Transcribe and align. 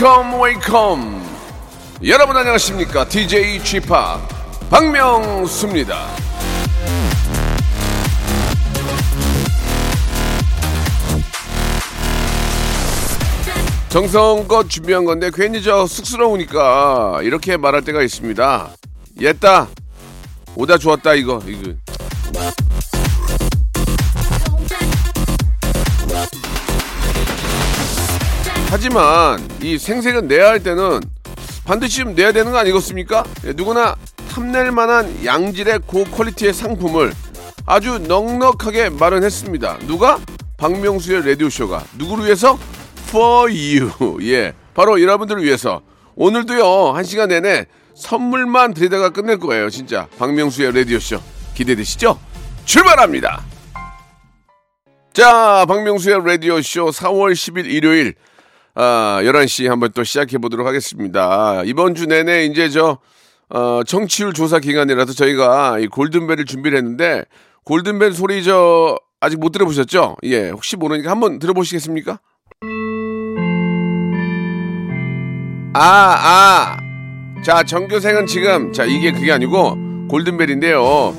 Wake 0.00 0.27
up 0.27 0.40
wake 0.40 0.97
up 0.97 1.26
여러분 2.06 2.34
안녕하십니까? 2.34 3.06
DJ 3.06 3.62
G-Park 3.62 3.88
박명수입니다. 4.70 6.06
정성껏 13.90 14.70
준비한 14.70 15.04
건데 15.04 15.30
괜히 15.34 15.62
저 15.62 15.86
쑥스러우니까 15.86 17.20
이렇게 17.22 17.58
말할 17.58 17.82
때가 17.82 18.00
있습니다. 18.00 18.70
옛다. 19.20 19.68
오다 20.56 20.78
주었다 20.78 21.12
이거. 21.12 21.42
이거 21.46 21.74
하지만 28.70 29.48
이 29.60 29.76
생색은 29.78 30.28
내야 30.28 30.48
할 30.48 30.62
때는 30.62 31.00
반드시 31.64 31.98
좀 31.98 32.14
내야 32.14 32.30
되는 32.30 32.52
거 32.52 32.58
아니겠습니까? 32.58 33.24
예, 33.46 33.52
누구나 33.52 33.96
탐낼 34.30 34.70
만한 34.70 35.24
양질의 35.24 35.80
고퀄리티의 35.86 36.54
상품을 36.54 37.12
아주 37.66 37.98
넉넉하게 37.98 38.90
마련했습니다. 38.90 39.78
누가? 39.88 40.20
박명수의 40.56 41.28
라디오쇼가. 41.28 41.82
누구를 41.98 42.26
위해서? 42.26 42.58
For 43.08 43.50
you. 43.50 44.22
예. 44.22 44.52
바로 44.72 45.02
여러분들을 45.02 45.42
위해서. 45.42 45.82
오늘도요, 46.14 46.92
한 46.92 47.02
시간 47.02 47.30
내내 47.30 47.66
선물만 47.96 48.74
드리다가 48.74 49.10
끝낼 49.10 49.38
거예요, 49.38 49.68
진짜. 49.68 50.06
박명수의 50.16 50.72
라디오쇼. 50.76 51.20
기대되시죠? 51.54 52.20
출발합니다! 52.66 53.42
자, 55.12 55.64
박명수의 55.66 56.24
라디오쇼 56.24 56.90
4월 56.90 57.32
10일 57.32 57.66
일요일. 57.66 58.14
아, 58.82 59.20
11시 59.24 59.68
한번 59.68 59.90
또 59.92 60.04
시작해 60.04 60.38
보도록 60.38 60.66
하겠습니다. 60.66 61.62
이번 61.66 61.94
주 61.94 62.06
내내 62.06 62.46
이제 62.46 62.70
저, 62.70 62.96
어, 63.50 63.82
청취율 63.86 64.32
조사 64.32 64.58
기간이라서 64.58 65.12
저희가 65.12 65.80
이 65.80 65.86
골든벨을 65.86 66.46
준비를 66.46 66.78
했는데, 66.78 67.24
골든벨 67.64 68.14
소리 68.14 68.42
저, 68.42 68.98
아직 69.20 69.38
못 69.38 69.52
들어보셨죠? 69.52 70.16
예, 70.22 70.48
혹시 70.48 70.76
모르니까 70.76 71.10
한번 71.10 71.38
들어보시겠습니까? 71.38 72.20
아, 75.74 75.78
아. 75.82 76.76
자, 77.44 77.62
전교생은 77.62 78.24
지금, 78.24 78.72
자, 78.72 78.86
이게 78.86 79.12
그게 79.12 79.30
아니고, 79.30 80.08
골든벨인데요. 80.08 81.14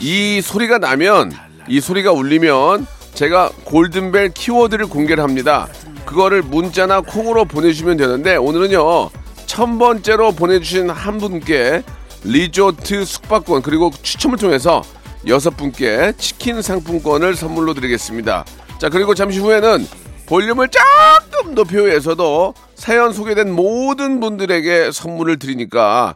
이 0.00 0.40
소리가 0.40 0.78
나면, 0.78 1.30
이 1.68 1.78
소리가 1.78 2.12
울리면, 2.12 2.86
제가 3.12 3.50
골든벨 3.64 4.30
키워드를 4.30 4.86
공개를 4.86 5.22
합니다. 5.22 5.68
그거를 6.12 6.42
문자나 6.42 7.00
콩으로 7.00 7.46
보내주시면 7.46 7.96
되는데 7.96 8.36
오늘은요 8.36 9.10
천 9.46 9.78
번째로 9.78 10.32
보내주신 10.32 10.90
한 10.90 11.16
분께 11.18 11.82
리조트 12.24 13.04
숙박권 13.04 13.62
그리고 13.62 13.90
추첨을 14.02 14.36
통해서 14.36 14.82
여섯 15.26 15.56
분께 15.56 16.12
치킨 16.18 16.60
상품권을 16.60 17.34
선물로 17.34 17.74
드리겠습니다. 17.74 18.44
자 18.78 18.88
그리고 18.90 19.14
잠시 19.14 19.38
후에는 19.38 19.86
볼륨을 20.26 20.68
조금 20.68 21.54
높여서도 21.54 22.54
사연 22.74 23.12
소개된 23.12 23.50
모든 23.50 24.20
분들에게 24.20 24.92
선물을 24.92 25.38
드리니까 25.38 26.14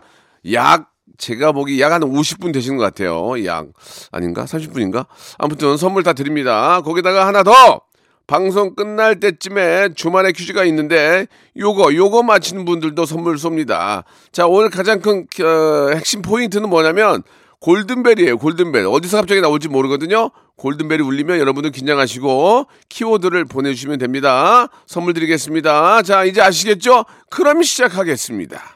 약 0.53 0.91
제가 1.19 1.53
보기 1.53 1.81
약 1.81 1.93
한 1.93 2.03
50분 2.03 2.53
되시는 2.53 2.77
것 2.77 2.85
같아요. 2.85 3.43
약 3.47 3.69
아닌가? 4.13 4.45
30분인가? 4.45 5.07
아무튼 5.39 5.79
선물 5.79 6.03
다 6.03 6.13
드립니다. 6.13 6.83
거기다가 6.83 7.27
하나 7.27 7.43
더 7.43 7.81
방송 8.27 8.75
끝날 8.75 9.21
때쯤에 9.21 9.95
주말에 9.95 10.33
퀴즈가 10.33 10.65
있는데 10.65 11.27
요거 11.57 11.95
요거 11.95 12.23
맞히는 12.23 12.65
분들도 12.65 13.07
선물 13.07 13.37
쏩니다. 13.37 14.05
자 14.33 14.47
오늘 14.47 14.71
가장 14.71 15.01
큰 15.01 15.27
어, 15.43 15.91
핵심 15.95 16.23
포인트는 16.23 16.69
뭐냐면 16.69 17.23
골든벨이에요. 17.61 18.39
골든벨 18.39 18.87
어디서 18.87 19.19
갑자기 19.19 19.41
나올지 19.41 19.69
모르거든요. 19.69 20.31
골든벨이 20.57 21.03
울리면 21.03 21.39
여러분들 21.39 21.71
긴장하시고 21.71 22.67
키워드를 22.89 23.45
보내주시면 23.45 23.99
됩니다. 23.99 24.69
선물 24.87 25.15
드리겠습니다. 25.15 26.03
자 26.03 26.25
이제 26.25 26.41
아시겠죠? 26.41 27.05
그럼 27.31 27.63
시작하겠습니다. 27.63 28.76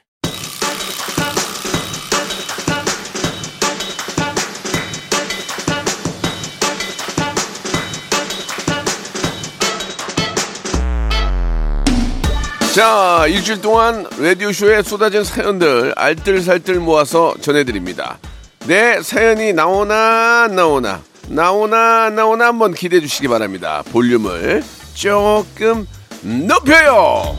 자, 12.73 13.25
일주일 13.27 13.61
동안 13.61 14.07
라디오쇼에 14.17 14.81
쏟아진 14.83 15.25
사연들 15.25 15.91
알뜰살뜰 15.97 16.79
모아서 16.79 17.33
전해드립니다. 17.41 18.17
내 18.65 19.01
사연이 19.01 19.51
나오나, 19.51 20.43
안 20.43 20.55
나오나, 20.55 21.01
나오나, 21.27 22.05
안 22.05 22.15
나오나 22.15 22.45
한번 22.45 22.73
기대해 22.73 23.01
주시기 23.01 23.27
바랍니다. 23.27 23.83
볼륨을 23.91 24.63
조금 24.93 25.85
높여요! 26.21 27.35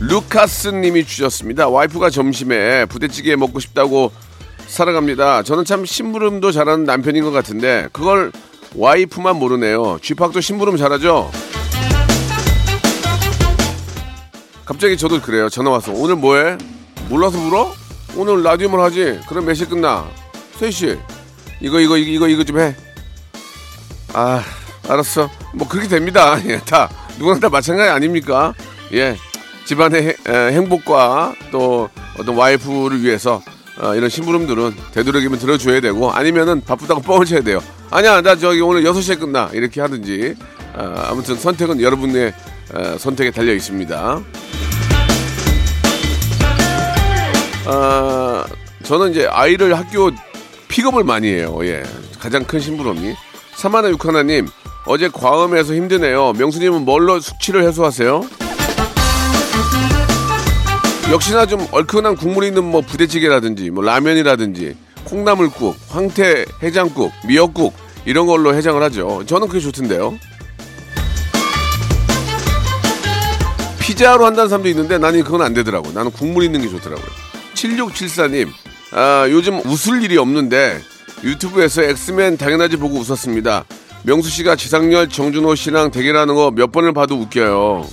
루카스 0.00 0.68
님이 0.68 1.04
주셨습니다. 1.04 1.68
와이프가 1.68 2.08
점심에 2.08 2.86
부대찌개 2.86 3.36
먹고 3.36 3.60
싶다고 3.60 4.12
살아갑니다. 4.66 5.42
저는 5.42 5.66
참 5.66 5.84
심부름도 5.84 6.52
잘하는 6.52 6.84
남편인 6.84 7.22
것 7.22 7.32
같은데 7.32 7.88
그걸 7.92 8.32
와이프만 8.76 9.36
모르네요. 9.36 9.98
쥐팍도 10.02 10.40
심부름 10.40 10.76
잘하죠? 10.76 11.30
갑자기 14.64 14.96
저도 14.96 15.20
그래요. 15.20 15.48
전화 15.48 15.70
와서 15.70 15.92
오늘 15.94 16.16
뭐해? 16.16 16.56
몰라서 17.08 17.38
물어? 17.38 17.72
오늘 18.16 18.42
라디오만 18.42 18.80
하지. 18.80 19.20
그럼 19.28 19.44
몇 19.46 19.54
시 19.54 19.64
끝나? 19.66 20.06
3시. 20.58 20.98
이거 21.60 21.80
이거 21.80 21.96
이거 21.96 22.10
이거 22.10 22.28
이거 22.28 22.44
좀 22.44 22.58
해. 22.60 22.74
아 24.12 24.42
알았어. 24.88 25.28
뭐 25.54 25.68
그렇게 25.68 25.88
됩니다. 25.88 26.38
예, 26.46 26.58
다 26.58 26.88
누구나 27.18 27.38
다 27.38 27.48
마찬가지 27.48 27.90
아닙니까? 27.90 28.54
예. 28.92 29.16
집안의 29.66 30.02
해- 30.02 30.16
에, 30.28 30.52
행복과 30.52 31.34
또 31.50 31.88
어떤 32.18 32.36
와이프를 32.36 33.02
위해서 33.02 33.42
어, 33.80 33.94
이런 33.94 34.08
심부름들은 34.10 34.74
되도록이면 34.92 35.38
들어줘야 35.38 35.80
되고 35.80 36.10
아니면은 36.10 36.62
바쁘다고 36.62 37.00
뻥을 37.02 37.24
쳐야 37.26 37.40
돼요. 37.42 37.60
아니야 37.90 38.20
나 38.20 38.36
저기 38.36 38.60
오늘 38.60 38.82
6시에 38.82 39.18
끝나 39.20 39.50
이렇게 39.52 39.80
하든지 39.80 40.34
아, 40.74 41.08
아무튼 41.10 41.36
선택은 41.36 41.80
여러분의 41.80 42.34
어, 42.72 42.96
선택에 42.98 43.30
달려 43.30 43.52
있습니다. 43.52 44.20
아, 47.66 48.44
저는 48.82 49.12
이제 49.12 49.26
아이를 49.26 49.76
학교 49.78 50.10
픽업을 50.68 51.04
많이 51.04 51.28
해요. 51.28 51.58
예. 51.62 51.82
가장 52.18 52.44
큰 52.44 52.58
심부름이. 52.60 53.14
사마나 53.54 53.88
육하나님, 53.88 54.48
어제 54.86 55.08
과음해서 55.08 55.74
힘드네요. 55.74 56.32
명수님은 56.32 56.84
뭘로 56.84 57.20
숙취를 57.20 57.62
해소하세요? 57.62 58.24
역시나 61.10 61.46
좀 61.46 61.66
얼큰한 61.70 62.16
국물 62.16 62.44
있는 62.44 62.64
뭐 62.64 62.80
부대찌개라든지 62.80 63.70
뭐 63.70 63.84
라면이라든지 63.84 64.74
콩나물국, 65.04 65.76
황태 65.88 66.44
해장국, 66.62 67.12
미역국 67.26 67.74
이런 68.04 68.26
걸로 68.26 68.54
해장을 68.54 68.82
하죠. 68.82 69.22
저는 69.26 69.48
그게 69.48 69.60
좋던데요. 69.60 70.18
피자로 73.80 74.24
한다는 74.24 74.48
사람도 74.48 74.68
있는데 74.70 74.98
나는 74.98 75.22
그건 75.24 75.42
안 75.42 75.52
되더라고. 75.54 75.92
나는 75.92 76.10
국물 76.10 76.44
있는 76.44 76.60
게 76.62 76.68
좋더라고요. 76.68 77.06
7674님, 77.54 78.48
아, 78.92 79.26
요즘 79.30 79.60
웃을 79.66 80.02
일이 80.02 80.16
없는데 80.16 80.80
유튜브에서 81.22 81.82
엑스맨 81.82 82.36
당연하지 82.38 82.76
보고 82.78 82.96
웃었습니다. 82.98 83.64
명수 84.04 84.28
씨가 84.30 84.56
지상렬 84.56 85.08
정준호 85.08 85.54
씨랑 85.54 85.90
대결하는 85.90 86.34
거 86.34 86.50
몇 86.50 86.72
번을 86.72 86.92
봐도 86.92 87.16
웃겨요. 87.16 87.86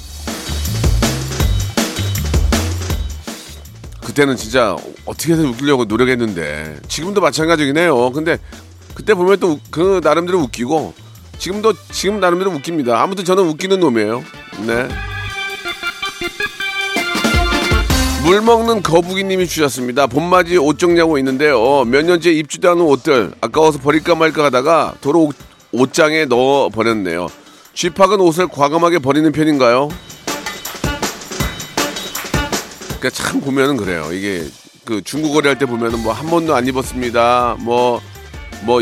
그때는 4.02 4.36
진짜 4.36 4.76
어떻게든 5.06 5.46
웃기려고 5.48 5.86
노력했는데 5.86 6.80
지금도 6.88 7.22
마찬가지긴 7.22 7.78
해요. 7.78 8.12
근데 8.12 8.38
그때 8.94 9.14
보면 9.14 9.40
또 9.40 9.60
그 9.72 10.02
나름대로 10.04 10.40
웃기고 10.40 10.94
지금도 11.38 11.74
지금 11.92 12.20
나름대로 12.20 12.52
웃깁니다. 12.52 13.02
아무튼 13.02 13.26
저는 13.26 13.44
웃기는 13.48 13.80
놈이에요. 13.80 14.24
네. 14.68 14.88
물 18.24 18.42
먹는 18.42 18.84
거북이님이 18.84 19.48
주셨습니다. 19.48 20.06
봄맞이 20.08 20.58
옷 20.58 20.78
정리하고 20.78 21.18
있는데요. 21.18 21.84
몇 21.86 22.06
년째 22.06 22.32
입지도 22.32 22.70
않은 22.72 22.82
옷들 22.84 23.32
아까워서 23.42 23.80
버릴까 23.80 24.14
말까 24.16 24.44
하다가 24.46 24.96
도로 25.02 25.24
옷- 25.26 25.36
옷장에 25.72 26.26
넣어 26.26 26.70
버렸네요. 26.70 27.28
쥐팍은 27.74 28.20
옷을 28.20 28.48
과감하게 28.48 29.00
버리는 29.00 29.32
편인가요? 29.32 29.90
그러니까 33.00 33.10
참 33.12 33.42
보면은 33.42 33.78
그래요. 33.78 34.10
이게 34.14 34.46
그 34.86 35.02
중국어리 35.04 35.48
할때 35.48 35.66
보면은 35.66 36.02
뭐 36.04 36.14
한 36.14 36.28
번도 36.30 36.56
안 36.56 36.66
입었습니다. 36.68 37.56
뭐뭐 37.60 38.82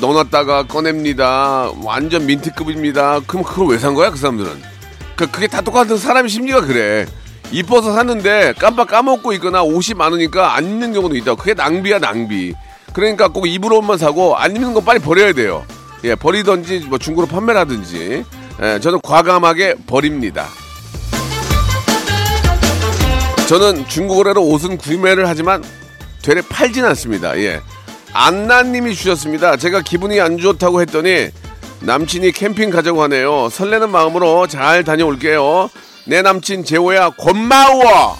넣어놨다가 0.00 0.64
꺼냅니다. 0.64 1.70
완전 1.82 2.26
민트급입니다. 2.26 3.20
그럼 3.26 3.44
그걸 3.44 3.68
왜 3.68 3.78
산 3.78 3.94
거야 3.94 4.10
그 4.10 4.16
사람들은? 4.16 4.62
그 5.16 5.30
그게 5.30 5.46
다 5.46 5.60
똑같은 5.60 5.96
사람의 5.96 6.28
심리가 6.28 6.60
그래. 6.60 7.06
이뻐서 7.50 7.94
샀는데 7.94 8.54
깜빡 8.58 8.88
까먹고 8.88 9.32
있거나 9.34 9.62
옷이 9.62 9.94
많으니까 9.96 10.54
안 10.54 10.64
입는 10.66 10.92
경우도 10.92 11.16
있다. 11.16 11.34
그게 11.34 11.54
낭비야 11.54 11.98
낭비. 11.98 12.54
그러니까 12.92 13.28
꼭 13.28 13.46
입을 13.46 13.72
옷만 13.72 13.96
사고 13.98 14.36
안 14.36 14.54
입는 14.54 14.74
거 14.74 14.80
빨리 14.80 14.98
버려야 14.98 15.32
돼요. 15.32 15.64
예, 16.04 16.14
버리든지 16.14 16.86
뭐 16.88 16.98
중고로 16.98 17.26
판매라든지. 17.26 18.24
예, 18.62 18.80
저는 18.80 19.00
과감하게 19.02 19.76
버립니다. 19.86 20.46
저는 23.48 23.88
중고거래로 23.88 24.44
옷은 24.46 24.76
구매를 24.76 25.26
하지만 25.26 25.64
되레 26.22 26.42
팔진 26.42 26.84
않습니다. 26.84 27.38
예. 27.38 27.60
안나님이 28.12 28.94
주셨습니다. 28.94 29.56
제가 29.56 29.80
기분이 29.80 30.20
안 30.20 30.36
좋다고 30.38 30.80
했더니 30.82 31.30
남친이 31.80 32.32
캠핑 32.32 32.70
가자고 32.70 33.02
하네요. 33.04 33.48
설레는 33.50 33.90
마음으로 33.90 34.46
잘 34.48 34.84
다녀올게요. 34.84 35.70
내 36.06 36.20
남친 36.22 36.64
재호야 36.64 37.10
고마워. 37.10 38.16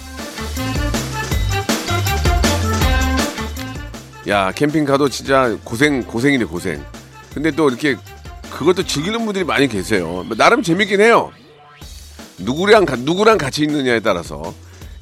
야 4.27 4.51
캠핑 4.51 4.85
가도 4.85 5.09
진짜 5.09 5.55
고생 5.63 6.03
고생이네 6.03 6.45
고생. 6.45 6.83
근데 7.33 7.51
또 7.51 7.69
이렇게 7.69 7.95
그것도 8.49 8.83
즐기는 8.83 9.23
분들이 9.25 9.43
많이 9.45 9.67
계세요. 9.67 10.25
나름 10.37 10.63
재밌긴 10.63 11.01
해요. 11.01 11.31
누구랑 12.39 12.85
가- 12.85 12.95
누구랑 12.95 13.37
같이 13.37 13.63
있느냐에 13.63 13.99
따라서 13.99 14.53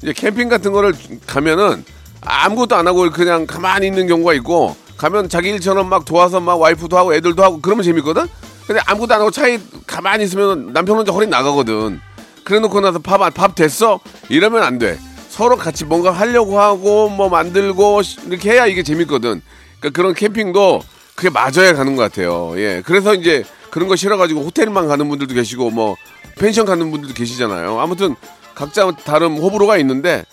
이제 0.02 0.12
캠핑 0.12 0.48
같은 0.48 0.72
거를 0.72 0.94
가면은 1.26 1.84
아무것도 2.20 2.76
안 2.76 2.86
하고 2.86 3.08
그냥 3.10 3.46
가만히 3.46 3.86
있는 3.86 4.06
경우가 4.06 4.32
있고 4.34 4.76
가면 4.96 5.28
자기 5.28 5.50
일처럼 5.50 5.88
막 5.88 6.04
도와서 6.04 6.40
막 6.40 6.60
와이프도 6.60 6.96
하고 6.98 7.14
애들도 7.14 7.42
하고 7.42 7.60
그러면 7.60 7.84
재밌거든. 7.84 8.26
근데 8.66 8.80
아무것도 8.86 9.14
안 9.14 9.20
하고 9.20 9.30
차에 9.30 9.58
가만히 9.86 10.24
있으면 10.24 10.72
남편 10.72 10.96
혼자 10.96 11.12
허리 11.12 11.26
나가거든. 11.26 12.00
그래 12.44 12.58
놓고 12.60 12.80
나서 12.80 12.98
밥, 12.98 13.20
안- 13.22 13.32
밥 13.32 13.54
됐어? 13.54 14.00
이러면 14.28 14.62
안 14.62 14.78
돼. 14.78 14.98
서로 15.28 15.56
같이 15.56 15.84
뭔가 15.84 16.10
하려고 16.10 16.58
하고 16.58 17.08
뭐 17.08 17.28
만들고 17.28 18.02
이렇게 18.26 18.52
해야 18.52 18.66
이게 18.66 18.82
재밌거든. 18.82 19.40
그러니까 19.78 19.96
그런 19.96 20.14
캠핑도 20.14 20.82
그게 21.14 21.30
맞아야 21.30 21.74
가는 21.74 21.94
것 21.96 22.02
같아요. 22.02 22.54
예. 22.56 22.82
그래서 22.84 23.14
이제 23.14 23.44
그런 23.70 23.88
거 23.88 23.96
싫어가지고 23.96 24.40
호텔만 24.42 24.88
가는 24.88 25.08
분들도 25.08 25.34
계시고 25.34 25.70
뭐 25.70 25.94
펜션 26.38 26.64
가는 26.66 26.90
분들도 26.90 27.14
계시잖아요. 27.14 27.78
아무튼 27.78 28.16
각자 28.58 28.90
다른 29.04 29.38
호불호가 29.38 29.78
있는데 29.78 30.24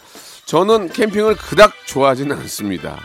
저는 0.45 0.89
캠핑을 0.89 1.35
그닥 1.35 1.73
좋아하지는 1.85 2.35
않습니다. 2.39 2.99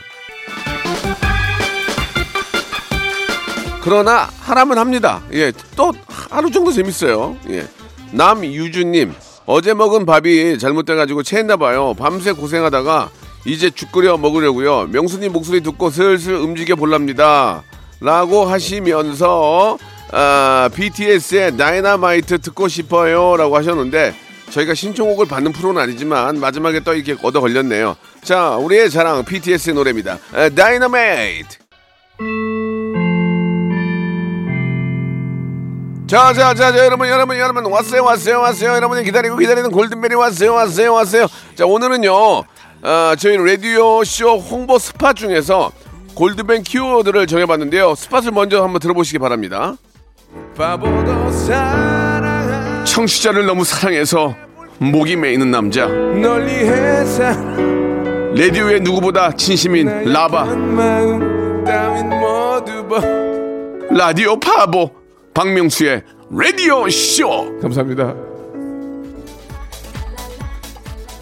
그러나 3.83 4.31
하라면 4.41 4.79
합니다. 4.79 5.23
예, 5.35 5.53
또 5.77 5.93
하루 6.09 6.51
정도 6.51 6.73
재밌어요. 6.73 7.37
예. 7.51 7.67
남유주님 8.13 9.13
어제 9.45 9.75
먹은 9.75 10.07
밥이 10.07 10.59
잘못돼가지고 10.59 11.23
체했나 11.23 11.59
봐요. 11.59 11.93
밤새 11.99 12.33
고생하다가 12.33 13.11
이제 13.45 13.69
죽 13.69 13.93
끓여 13.93 14.17
먹으려고요. 14.17 14.87
명수님 14.87 15.33
목소리 15.33 15.61
듣고 15.61 15.91
슬슬 15.91 16.35
움직여 16.35 16.77
볼랍니다. 16.77 17.63
라고 18.01 18.47
하시면서 18.47 19.77
아, 20.13 20.71
BTS의 20.75 21.59
다이너마이트 21.59 22.39
듣고 22.39 22.69
싶어요. 22.69 23.37
라고 23.37 23.57
하셨는데 23.57 24.15
저희가 24.51 24.75
신청곡을 24.75 25.27
받는 25.27 25.53
프로는 25.53 25.81
아니지만 25.81 26.41
마지막에 26.41 26.81
또 26.81 26.95
이렇게 26.95 27.17
얻어 27.25 27.41
걸렸네요. 27.41 27.97
자, 28.23 28.57
우리의 28.57 28.91
자랑 28.91 29.25
BTS의 29.25 29.75
노래입니다. 29.75 30.19
다이너마이트. 30.55 31.59
자, 36.07 36.33
자, 36.33 36.55
자, 36.55 36.73
자, 36.73 36.85
여러분, 36.85 37.09
여러분, 37.09 37.39
여러분, 37.39 37.65
왔어요, 37.67 38.03
왔어요, 38.03 38.41
왔어요. 38.41 38.73
여러분이 38.73 39.05
기다리고 39.05 39.37
기다리는 39.37 39.71
골든벨이 39.71 40.15
왔어요, 40.15 40.55
왔어요, 40.55 40.93
왔어요. 40.95 41.27
자, 41.55 41.67
오늘은요, 41.67 42.13
어, 42.13 43.15
저희 43.17 43.37
라디오쇼 43.37 44.39
홍보 44.39 44.79
스팟 44.79 45.13
중에서 45.13 45.71
골드벤 46.17 46.65
키워드를 46.65 47.29
정해봤는데요. 47.29 47.95
스팟을 47.95 48.33
먼저 48.33 48.61
한번 48.63 48.81
들어보시기 48.81 49.21
바랍니다. 49.21 49.77
청취자를 52.85 53.47
너무 53.47 53.65
사랑해서 53.65 54.35
목이 54.79 55.17
메이는 55.17 55.51
남자. 55.51 55.87
라디오의 58.35 58.81
누구보다 58.81 59.33
진심인 59.33 59.87
라바. 60.13 60.45
라디오 63.91 64.39
파보. 64.39 64.91
박명수의 65.35 66.03
라디오 66.31 66.89
쇼. 66.89 67.59
감사합니다. 67.61 68.15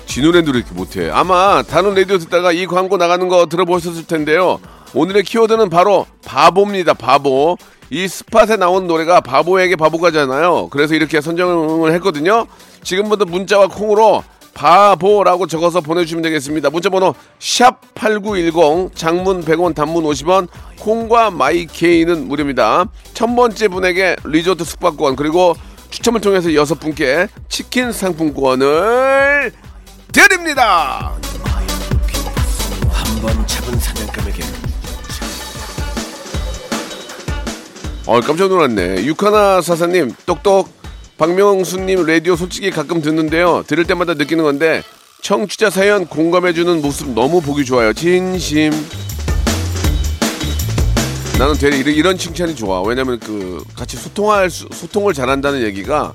지 0.07 0.23
노래도 0.23 0.51
이렇게 0.53 0.73
못해. 0.73 1.11
아마 1.11 1.63
다른 1.63 1.95
라디오 1.95 2.19
듣다가 2.19 2.53
이 2.53 2.67
광고 2.67 2.97
나가는 2.97 3.29
거 3.29 3.47
들어보셨을 3.47 4.07
텐데요. 4.07 4.59
오늘의 4.95 5.23
키워드는 5.25 5.69
바로 5.69 6.07
바보입니다. 6.25 6.95
바보. 6.95 7.57
이 7.91 8.07
스팟에 8.07 8.57
나온 8.57 8.87
노래가 8.87 9.21
바보에게 9.21 9.77
바보가잖아요. 9.77 10.69
그래서 10.71 10.95
이렇게 10.95 11.21
선정을 11.21 11.93
했거든요. 11.95 12.47
지금부터 12.83 13.25
문자와 13.25 13.69
콩으로 13.69 14.23
바보라고 14.55 15.47
적어서 15.47 15.81
보내주시면 15.81 16.23
되겠습니다. 16.23 16.71
문자번호 16.71 17.15
샵 17.39 17.95
8910 17.95 18.95
장문 18.95 19.45
100원 19.45 19.75
단문 19.75 20.05
50원 20.05 20.49
콩과 20.81 21.31
마이케이는 21.31 22.27
무료입니다. 22.27 22.87
첫 23.15 23.27
번째 23.35 23.69
분에게 23.69 24.17
리조트 24.25 24.65
숙박권 24.65 25.17
그리고 25.17 25.55
추첨을 25.91 26.21
통해서 26.21 26.53
여섯 26.55 26.79
분께 26.81 27.29
치킨 27.49 27.93
상품권을 27.93 29.53
드립니다. 30.13 31.13
한번 32.91 33.47
잡은 33.47 33.79
사냥감에게 33.79 34.68
어 38.09 38.21
깜짝 38.23 38.49
놀랐네. 38.49 39.05
육하나 39.05 39.61
사사님 39.61 40.15
똑똑 40.25 40.71
박명수님 41.19 42.07
라디오 42.07 42.37
솔직히 42.37 42.71
가끔 42.71 43.03
듣는데요. 43.03 43.65
들을 43.67 43.85
때마다 43.85 44.15
느끼는 44.15 44.45
건데 44.45 44.83
청취자 45.21 45.69
사연 45.69 46.07
공감해주는 46.07 46.81
모습 46.81 47.11
너무 47.11 47.43
보기 47.43 47.67
좋아요. 47.67 47.93
진심. 47.93 48.73
나는 51.39 51.55
되게 51.59 51.77
이런, 51.77 51.95
이런 51.95 52.17
칭찬이 52.19 52.57
좋아. 52.57 52.81
왜냐면 52.81 53.21
그 53.21 53.63
같이 53.77 53.99
소통할 53.99 54.49
수- 54.49 54.69
소통을 54.73 55.13
잘한다는 55.13 55.61
얘기가 55.63 56.15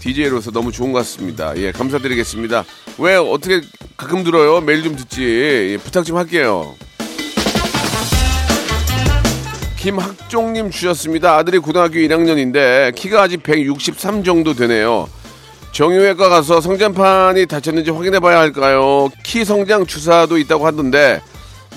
DJ로서 0.00 0.50
너무 0.52 0.72
좋은 0.72 0.90
것 0.92 1.00
같습니다. 1.00 1.52
예, 1.58 1.70
감사드리겠습니다. 1.70 2.64
왜 2.98 3.16
어떻게 3.16 3.60
가끔 3.98 4.24
들어요? 4.24 4.62
매일 4.62 4.82
좀 4.82 4.96
듣지. 4.96 5.22
예, 5.22 5.78
부탁 5.84 6.02
좀 6.06 6.16
할게요. 6.16 6.74
김학종님 9.86 10.72
주셨습니다. 10.72 11.36
아들이 11.36 11.58
고등학교 11.58 11.94
1학년인데 12.00 12.92
키가 12.96 13.22
아직 13.22 13.44
163 13.44 14.24
정도 14.24 14.52
되네요. 14.52 15.08
정형외과 15.70 16.28
가서 16.28 16.60
성장판이 16.60 17.46
다쳤는지 17.46 17.92
확인해 17.92 18.18
봐야 18.18 18.40
할까요? 18.40 19.08
키 19.22 19.44
성장 19.44 19.86
주사도 19.86 20.38
있다고 20.38 20.66
하던데 20.66 21.20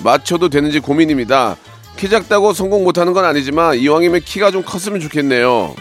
맞춰도 0.02 0.48
되는지 0.48 0.80
고민입니다. 0.80 1.56
키 1.96 2.08
작다고 2.08 2.52
성공 2.52 2.82
못하는 2.82 3.12
건 3.12 3.24
아니지만 3.26 3.76
이왕이면 3.76 4.22
키가 4.22 4.50
좀 4.50 4.64
컸으면 4.64 4.98
좋겠네요. 4.98 5.76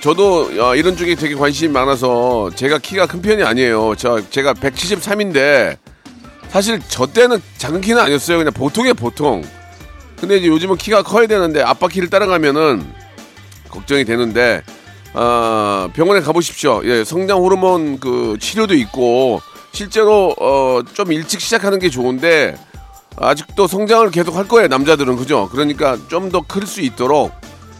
저도 0.00 0.50
어, 0.58 0.74
이런 0.74 0.96
쪽에 0.96 1.14
되게 1.14 1.36
관심이 1.36 1.72
많아서 1.72 2.50
제가 2.56 2.78
키가 2.78 3.06
큰 3.06 3.22
편이 3.22 3.44
아니에요. 3.44 3.94
저 3.96 4.28
제가 4.28 4.54
173인데 4.54 5.76
사실 6.52 6.80
저 6.88 7.06
때는 7.06 7.40
작은 7.56 7.80
키는 7.80 8.00
아니었어요. 8.00 8.38
그냥 8.38 8.52
보통의 8.52 8.92
보통. 8.94 9.42
근데 10.20 10.36
이제 10.36 10.48
요즘은 10.48 10.76
키가 10.76 11.02
커야 11.02 11.26
되는데 11.26 11.62
아빠 11.62 11.88
키를 11.88 12.10
따라가면은 12.10 12.86
걱정이 13.70 14.04
되는데 14.04 14.62
아, 15.14 15.88
병원에 15.94 16.20
가보십시오. 16.20 16.82
예, 16.84 17.04
성장 17.04 17.38
호르몬 17.38 17.98
그 17.98 18.36
치료도 18.38 18.74
있고 18.74 19.40
실제로 19.72 20.34
어, 20.38 20.80
좀 20.92 21.10
일찍 21.12 21.40
시작하는 21.40 21.78
게 21.78 21.88
좋은데 21.88 22.56
아직도 23.16 23.66
성장을 23.66 24.10
계속 24.10 24.36
할 24.36 24.46
거예요 24.48 24.68
남자들은 24.68 25.16
그죠? 25.16 25.48
그러니까 25.50 25.96
좀 26.08 26.30
더 26.30 26.42
클 26.42 26.66
수 26.66 26.80
있도록 26.82 27.32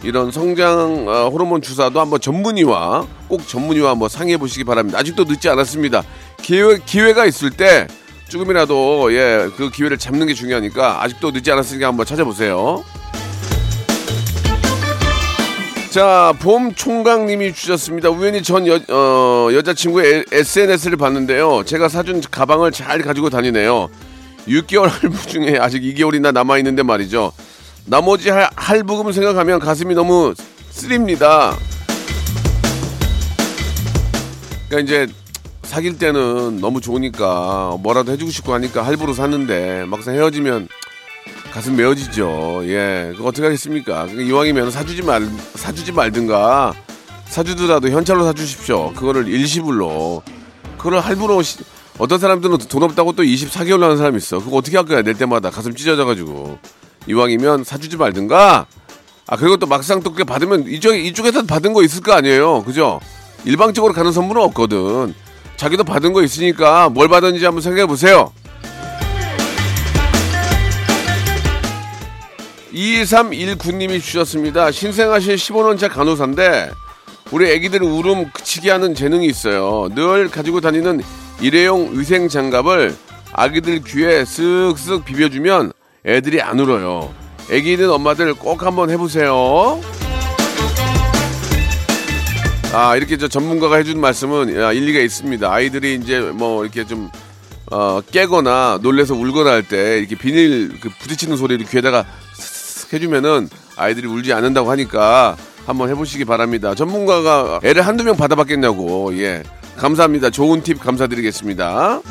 이런 0.03 0.31
성장 0.31 1.07
어, 1.07 1.29
호르몬 1.29 1.61
주사도 1.61 2.01
한번 2.01 2.19
전문의와 2.19 3.05
꼭 3.27 3.47
전문의와 3.47 3.95
뭐 3.95 4.09
상의해 4.09 4.37
보시기 4.37 4.63
바랍니다. 4.63 4.97
아직도 4.99 5.23
늦지 5.25 5.47
않았습니다. 5.49 6.03
기회 6.41 6.77
기회가 6.85 7.25
있을 7.25 7.51
때 7.51 7.87
조금이라도 8.33 9.13
예 9.13 9.47
그 9.55 9.69
기회를 9.69 9.97
잡는 9.97 10.25
게 10.27 10.33
중요하니까 10.33 11.03
아직도 11.03 11.31
늦지 11.31 11.51
않았으니까 11.51 11.87
한번 11.87 12.05
찾아보세요. 12.05 12.83
자, 15.91 16.33
봄 16.39 16.73
총각님이 16.73 17.53
주셨습니다. 17.53 18.09
우연히 18.09 18.41
전 18.41 18.65
여, 18.65 18.79
어, 18.89 19.49
여자친구의 19.53 20.25
SNS를 20.31 20.97
봤는데요. 20.97 21.63
제가 21.65 21.87
사준 21.87 22.21
가방을 22.21 22.71
잘 22.71 23.01
가지고 23.03 23.29
다니네요. 23.29 23.89
6개월 24.47 24.89
할부 24.89 25.27
중에 25.27 25.59
아직 25.59 25.83
2개월이나 25.83 26.33
남아있는데 26.33 26.81
말이죠. 26.81 27.31
나머지 27.85 28.31
할, 28.31 28.49
할부금 28.55 29.11
생각하면 29.11 29.59
가슴이 29.59 29.93
너무 29.93 30.33
쓰립니다. 30.71 31.55
그러니까 34.67 34.79
이제 34.79 35.13
사귈 35.63 35.97
때는 35.97 36.57
너무 36.59 36.81
좋으니까 36.81 37.77
뭐라도 37.79 38.11
해주고 38.11 38.31
싶고 38.31 38.53
하니까 38.53 38.85
할부로 38.85 39.13
샀는데 39.13 39.85
막상 39.85 40.13
헤어지면 40.13 40.67
가슴 41.51 41.75
메어지죠. 41.75 42.61
예, 42.65 43.13
그 43.15 43.23
어떻게 43.25 43.43
하겠습니까? 43.43 44.03
그러니까 44.05 44.23
이왕이면 44.23 44.71
사주지 44.71 45.03
말 45.03 45.27
사주지 45.55 45.91
말든가 45.91 46.73
사주더라도 47.25 47.89
현찰로 47.89 48.23
사주십시오. 48.25 48.93
그거를 48.93 49.27
일시불로 49.27 50.21
그걸 50.77 50.99
할부로 50.99 51.41
시- 51.41 51.59
어떤 51.97 52.19
사람들은 52.19 52.57
돈 52.69 52.83
없다고 52.83 53.13
또 53.13 53.23
24개월 53.23 53.79
하는 53.81 53.97
사람이 53.97 54.17
있어. 54.17 54.39
그거 54.39 54.57
어떻게 54.57 54.77
할 54.77 54.85
거야? 54.85 55.01
낼 55.03 55.13
때마다 55.13 55.49
가슴 55.49 55.73
찢어져가지고 55.75 56.57
이왕이면 57.07 57.63
사주지 57.63 57.97
말든가. 57.97 58.65
아 59.27 59.37
그리고 59.37 59.57
또 59.57 59.67
막상 59.67 60.01
또 60.03 60.11
그게 60.11 60.23
받으면 60.23 60.67
이쪽 60.67 60.93
이쪽에서 60.95 61.43
받은 61.43 61.73
거 61.73 61.81
있을 61.83 62.01
거 62.01 62.13
아니에요, 62.13 62.63
그죠? 62.63 62.99
일방적으로 63.45 63.93
가는 63.93 64.11
선물은 64.11 64.41
없거든. 64.43 65.13
자기도 65.63 65.85
받은 65.85 66.11
거 66.11 66.21
있으니까 66.23 66.89
뭘 66.89 67.07
받았는지 67.07 67.45
한번 67.45 67.61
생각해 67.61 67.85
보세요. 67.85 68.33
2319님이 72.73 74.01
주셨습니다. 74.01 74.71
신생아실 74.71 75.35
15년차 75.35 75.89
간호사인데 75.89 76.69
우리 77.31 77.49
애기들 77.49 77.81
울음 77.81 78.29
그치게 78.33 78.71
하는 78.71 78.93
재능이 78.93 79.25
있어요. 79.25 79.87
늘 79.95 80.29
가지고 80.29 80.59
다니는 80.59 80.99
일회용 81.39 81.97
위생 81.97 82.27
장갑을 82.27 82.93
아기들 83.31 83.83
귀에 83.83 84.23
쓱쓱 84.23 85.05
비벼주면 85.05 85.71
애들이 86.05 86.41
안 86.41 86.59
울어요. 86.59 87.13
애기 87.49 87.71
있는 87.71 87.89
엄마들 87.89 88.33
꼭 88.33 88.63
한번 88.63 88.89
해보세요. 88.89 89.79
아 92.73 92.95
이렇게 92.95 93.17
저 93.17 93.27
전문가가 93.27 93.75
해준 93.77 94.01
말씀은 94.01 94.59
야, 94.59 94.71
일리가 94.71 94.99
있습니다. 94.99 95.51
아이들이 95.51 95.95
이제 95.95 96.19
뭐 96.19 96.63
이렇게 96.63 96.85
좀 96.85 97.09
어, 97.71 98.01
깨거나 98.11 98.79
놀래서 98.81 99.13
울거나 99.13 99.51
할 99.51 99.63
때 99.63 99.99
이렇게 99.99 100.15
비닐 100.15 100.79
그 100.79 100.89
부딪히는 100.99 101.37
소리를 101.37 101.65
귀에다가 101.67 102.05
해주면은 102.91 103.47
아이들이 103.75 104.07
울지 104.07 104.33
않는다고 104.33 104.69
하니까 104.71 105.37
한번 105.65 105.89
해보시기 105.89 106.25
바랍니다. 106.25 106.75
전문가가 106.75 107.59
애를 107.63 107.85
한두 107.85 108.03
명 108.03 108.17
받아봤겠냐고 108.17 109.15
예 109.19 109.43
감사합니다. 109.77 110.29
좋은 110.31 110.61
팁 110.63 110.79
감사드리겠습니다. 110.79 112.01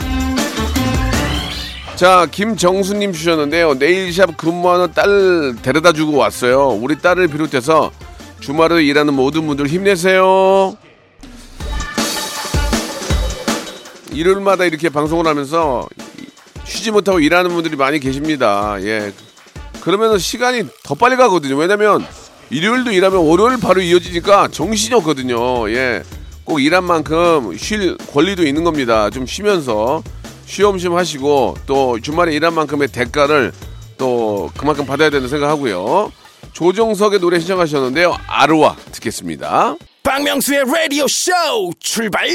자, 1.97 2.27
김정수님 2.31 3.13
주셨는데요. 3.13 3.75
네일샵 3.75 4.37
근무하는 4.37 4.93
딸 4.93 5.55
데려다 5.63 5.93
주고 5.93 6.17
왔어요. 6.17 6.69
우리 6.71 6.99
딸을 6.99 7.29
비롯해서 7.29 7.93
주말에 8.43 8.83
일하는 8.83 9.15
모든 9.15 9.47
분들 9.47 9.69
힘내세요. 9.69 10.77
일요일마다 14.13 14.65
이렇게 14.65 14.89
방송을 14.89 15.27
하면서 15.29 15.89
쉬지 16.65 16.91
못하고 16.91 17.21
일하는 17.21 17.51
분들이 17.51 17.77
많이 17.77 18.01
계십니다. 18.01 18.77
예. 18.81 19.13
그러면 19.81 20.19
시간이 20.19 20.65
더 20.83 20.97
빨리 20.97 21.17
가거든요. 21.17 21.57
왜냐면 21.57 22.05
일요일도 22.51 22.91
일하면 22.91 23.21
월요일 23.21 23.59
바로 23.61 23.81
이어지니까 23.81 24.49
정신이 24.49 24.97
없거든요. 24.97 25.71
예. 25.71 26.03
꼭 26.45 26.59
일한 26.61 26.83
만큼 26.83 27.57
쉴 27.57 27.97
권리도 28.13 28.45
있는 28.45 28.65
겁니다. 28.65 29.09
좀 29.09 29.25
쉬면서 29.25 30.03
쉬엄쉬엄 30.47 30.97
하시고 30.97 31.57
또 31.65 32.01
주말에 32.01 32.35
일한 32.35 32.55
만큼의 32.55 32.89
대가를 32.89 33.53
또 33.97 34.51
그만큼 34.59 34.85
받아야 34.85 35.11
된다고 35.11 35.29
생각하고요. 35.29 36.11
조정석의 36.53 37.21
노래 37.21 37.39
신청하셨는데요. 37.39 38.17
아르와 38.27 38.77
듣겠습니다. 38.93 39.77
박명수의 40.03 40.65
라디오 40.67 41.07
쇼 41.09 41.33
출발 41.79 42.27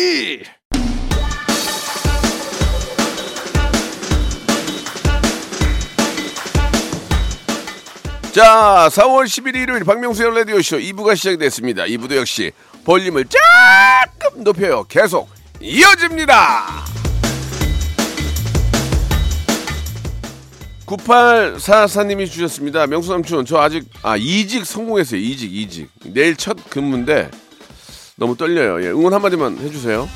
자, 8.38 8.88
4월 8.92 9.26
11일 9.26 9.56
일요일 9.64 9.84
박명수의 9.84 10.36
라디오쇼 10.36 10.78
2부가 10.78 11.16
시작됐습니다. 11.16 11.86
2부도 11.86 12.16
역시 12.18 12.52
볼륨을 12.86 13.26
조금 13.26 14.44
높여요. 14.44 14.84
계속 14.88 15.28
이어집니다. 15.60 16.87
9844님이 20.88 22.32
주셨습니다. 22.32 22.88
명수 22.88 23.10
삼촌, 23.10 23.46
저 23.46 23.58
아직, 23.58 23.86
아, 24.02 24.16
이직 24.16 24.66
성공했어요. 24.66 25.20
이직, 25.20 25.54
이직. 25.54 25.90
내일 26.06 26.36
첫 26.36 26.58
근무인데 26.70 27.30
너무 28.16 28.36
떨려요. 28.36 28.84
예, 28.84 28.90
응원 28.90 29.14
한마디만 29.14 29.60
해주세요. 29.60 30.08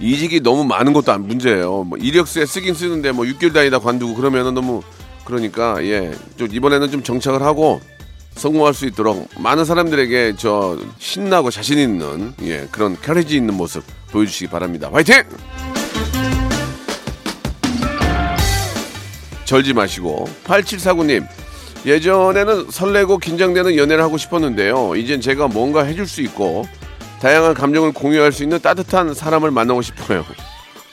이직이 0.00 0.40
너무 0.40 0.64
많은 0.64 0.92
것도 0.92 1.12
안 1.12 1.26
문제예요. 1.26 1.84
뭐 1.84 1.96
이력서에 1.96 2.44
쓰긴 2.44 2.74
쓰는데 2.74 3.12
뭐 3.12 3.24
6개월 3.24 3.54
다니다 3.54 3.78
관두고 3.78 4.14
그러면은 4.14 4.52
너무 4.52 4.82
그러니까 5.24 5.82
예, 5.84 6.12
좀 6.36 6.48
이번에는 6.50 6.90
좀 6.90 7.02
정착을 7.02 7.40
하고 7.40 7.80
성공할 8.34 8.74
수 8.74 8.86
있도록 8.86 9.28
많은 9.38 9.64
사람들에게 9.64 10.34
저 10.36 10.76
신나고 10.98 11.50
자신 11.50 11.78
있는 11.78 12.34
예, 12.42 12.66
그런 12.72 12.96
카레지 13.00 13.36
있는 13.36 13.54
모습 13.54 13.84
보여주시기 14.10 14.50
바랍니다. 14.50 14.90
화이팅! 14.92 15.22
절지 19.52 19.74
마시고 19.74 20.26
8749님 20.44 21.26
예전에는 21.84 22.70
설레고 22.70 23.18
긴장되는 23.18 23.76
연애를 23.76 24.02
하고 24.02 24.16
싶었는데요. 24.16 24.96
이젠 24.96 25.20
제가 25.20 25.48
뭔가 25.48 25.82
해줄 25.84 26.06
수 26.08 26.22
있고 26.22 26.66
다양한 27.20 27.52
감정을 27.52 27.92
공유할 27.92 28.32
수 28.32 28.44
있는 28.44 28.60
따뜻한 28.60 29.12
사람을 29.12 29.50
만나고 29.50 29.82
싶어요. 29.82 30.24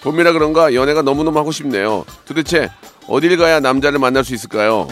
봄이라 0.04 0.34
그런가 0.34 0.74
연애가 0.74 1.04
너무너무 1.04 1.40
하고 1.40 1.54
싶네요. 1.54 2.04
도대체 2.26 2.70
어딜 3.08 3.38
가야 3.38 3.62
남자를 3.62 3.98
만날 3.98 4.26
수 4.26 4.34
있을까요? 4.34 4.90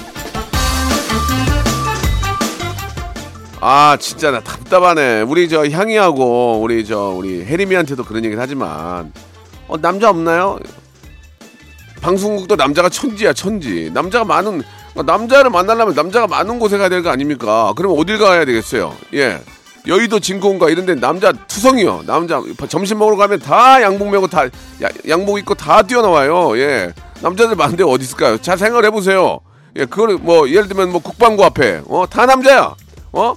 아 3.59 3.97
진짜 3.99 4.31
나 4.31 4.39
답답하네. 4.39 5.23
우리 5.23 5.49
저 5.49 5.67
향이하고 5.67 6.61
우리 6.61 6.85
저 6.85 7.09
우리 7.09 7.43
혜림이한테도 7.43 8.05
그런 8.05 8.23
얘기를 8.23 8.41
하지만 8.41 9.11
어, 9.67 9.77
남자 9.77 10.09
없나요? 10.09 10.57
방송국도 12.11 12.55
남자가 12.55 12.87
천지야 12.87 13.33
천지. 13.33 13.91
남자가 13.93 14.23
많은 14.23 14.63
남자를 15.05 15.49
만나려면 15.51 15.93
남자가 15.93 16.25
많은 16.25 16.57
곳에 16.57 16.77
가야 16.77 16.87
될 16.87 17.03
거 17.03 17.09
아닙니까? 17.09 17.73
그러면 17.75 17.99
어딜 17.99 18.17
가야 18.17 18.45
되겠어요? 18.45 18.95
예. 19.13 19.41
여의도 19.85 20.19
진공가 20.21 20.69
이런 20.69 20.85
데 20.85 20.95
남자 20.95 21.33
투성이요. 21.33 22.03
남자 22.07 22.41
점심 22.69 22.99
먹으러 22.99 23.17
가면 23.17 23.39
다 23.39 23.81
양복 23.81 24.09
메고 24.09 24.25
다 24.27 24.45
야- 24.45 24.89
양복 25.09 25.37
입고 25.39 25.53
다 25.55 25.81
뛰어나와요. 25.83 26.57
예. 26.57 26.93
남자들 27.21 27.57
많은데 27.57 27.83
어디 27.83 28.05
있을까요? 28.05 28.37
잘 28.37 28.57
생각해 28.57 28.89
보세요. 28.89 29.39
예, 29.75 29.83
그걸 29.85 30.15
뭐 30.17 30.47
예를 30.49 30.69
들면 30.69 30.91
뭐 30.91 31.01
국방부 31.01 31.43
앞에 31.43 31.81
어 31.89 32.05
다 32.09 32.25
남자야. 32.25 32.73
어? 33.11 33.35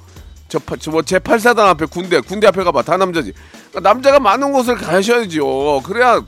저뭐 0.49 1.03
제8사단 1.03 1.59
앞에 1.59 1.87
군대 1.87 2.21
군대 2.21 2.47
앞에 2.47 2.63
가봐 2.63 2.83
다 2.83 2.97
남자지. 2.97 3.33
그러니까 3.71 3.89
남자가 3.93 4.21
많은 4.21 4.53
곳을 4.53 4.77
가셔야죠. 4.77 5.83
그래야 5.85 6.21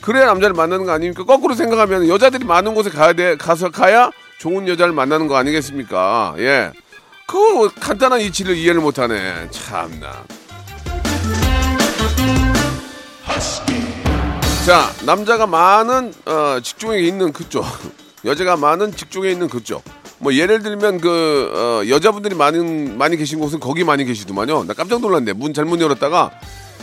그래야 0.00 0.26
남자를 0.26 0.54
만나는 0.54 0.84
거 0.84 0.92
아닙니까? 0.92 1.24
거꾸로 1.24 1.54
생각하면 1.54 2.08
여자들이 2.08 2.44
많은 2.44 2.74
곳에 2.74 2.90
가야 2.90 3.12
돼 3.12 3.36
가서 3.36 3.70
가야 3.70 4.10
좋은 4.38 4.68
여자를 4.68 4.92
만나는 4.92 5.26
거 5.28 5.36
아니겠습니까? 5.36 6.34
예. 6.38 6.72
그 7.26 7.68
간단한 7.80 8.20
이치를 8.20 8.56
이해를 8.56 8.80
못하네. 8.80 9.48
참나. 9.50 10.24
자, 14.64 14.90
남자가 15.04 15.46
많은 15.46 16.12
어, 16.24 16.58
직종에 16.62 16.98
있는 17.00 17.32
그쪽, 17.32 17.64
여자가 18.24 18.56
많은 18.56 18.94
직종에 18.94 19.30
있는 19.30 19.48
그쪽. 19.48 19.82
뭐 20.18 20.34
예를 20.34 20.62
들면 20.62 21.00
그 21.00 21.52
어, 21.54 21.88
여자분들이 21.88 22.34
많은 22.34 22.96
많이 22.96 23.16
계신 23.16 23.38
곳은 23.38 23.60
거기 23.60 23.84
많이 23.84 24.04
계시더만요. 24.04 24.64
나 24.64 24.74
깜짝 24.74 25.00
놀랐네. 25.00 25.34
문 25.34 25.52
잘못 25.52 25.80
열었다가 25.80 26.30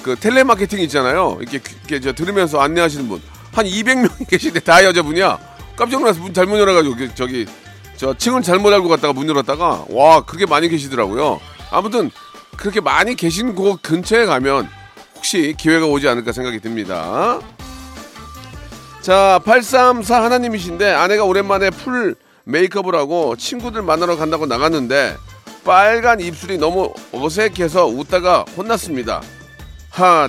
그 0.04 0.16
텔레마케팅 0.16 0.80
있잖아요. 0.82 1.40
이렇게, 1.42 2.00
저 2.00 2.14
들으면서 2.14 2.60
안내하시는 2.60 3.08
분 3.08 3.22
한 3.54 3.66
200명이 3.66 4.28
계신데 4.30 4.60
다 4.62 4.84
여자분이야. 4.84 5.40
깜짝 5.76 6.00
놀라서 6.00 6.20
문 6.22 6.34
잘못 6.34 6.60
열어가지고 6.60 6.96
그 6.96 7.16
저기 7.16 7.46
저 7.96 8.14
층을 8.16 8.42
잘못 8.42 8.74
알고 8.74 8.90
갔다가 8.90 9.14
문 9.14 9.30
열었다가 9.30 9.86
와 9.90 10.22
그렇게 10.26 10.46
많이 10.46 10.68
계시더라고요. 10.70 11.40
아무튼 11.72 12.12
그렇게 12.58 12.82
많이 12.82 13.16
계신 13.16 13.56
곳 13.56 13.82
근처에 13.82 14.26
가면 14.26 14.70
혹시 15.16 15.56
기회가 15.58 15.86
오지 15.86 16.08
않을까 16.08 16.32
생각이 16.32 16.60
듭니다. 16.60 17.40
자, 19.02 19.40
834 19.46 20.24
하나님이신데 20.24 20.92
아내가 20.92 21.24
오랜만에 21.24 21.70
풀 21.70 22.16
메이크업을 22.46 22.96
하고 22.96 23.36
친구들 23.36 23.82
만나러 23.82 24.16
간다고 24.16 24.46
나갔는데 24.46 25.18
빨간 25.64 26.20
입술이 26.20 26.58
너무 26.58 26.94
어색해서 27.12 27.88
웃다가 27.88 28.46
혼났습니다. 28.58 29.22
하, 29.94 30.28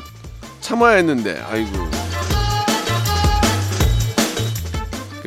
참아야 0.60 0.96
했는데, 0.96 1.42
아이고. 1.50 1.70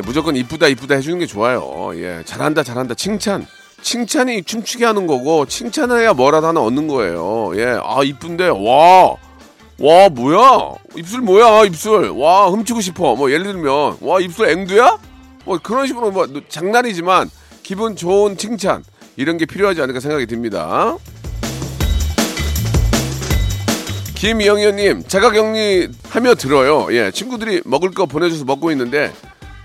무조건 0.05 0.35
이쁘다 0.35 0.67
이쁘다 0.67 0.95
해주는 0.95 1.17
게 1.17 1.25
좋아요. 1.25 1.91
예, 1.95 2.21
잘한다 2.23 2.61
잘한다 2.61 2.93
칭찬. 2.93 3.47
칭찬이 3.81 4.43
춤추게 4.43 4.85
하는 4.85 5.07
거고 5.07 5.45
칭찬해야 5.45 6.13
뭐라도 6.13 6.47
하나 6.47 6.61
얻는 6.61 6.87
거예요. 6.87 7.51
예, 7.55 7.79
아 7.83 8.03
이쁜데 8.03 8.49
와, 8.49 9.15
와 9.79 10.09
뭐야 10.09 10.75
입술 10.95 11.21
뭐야 11.21 11.65
입술 11.65 12.09
와 12.09 12.47
훔치고 12.47 12.81
싶어. 12.81 13.15
뭐 13.15 13.31
예를 13.31 13.45
들면 13.45 13.97
와 14.01 14.19
입술 14.19 14.49
앵두야? 14.49 14.97
뭐 15.45 15.59
그런 15.61 15.87
식으로 15.87 16.11
뭐 16.11 16.27
장난이지만 16.47 17.29
기분 17.63 17.95
좋은 17.95 18.37
칭찬 18.37 18.83
이런 19.15 19.37
게 19.37 19.45
필요하지 19.45 19.81
않을까 19.81 19.99
생각이 19.99 20.27
듭니다. 20.27 20.95
김영현님 24.17 25.03
자가격리 25.07 25.89
하며 26.09 26.33
들어요. 26.33 26.87
예, 26.89 27.11
친구들이 27.11 27.61
먹을 27.65 27.91
거 27.91 28.07
보내줘서 28.07 28.45
먹고 28.45 28.71
있는데 28.71 29.13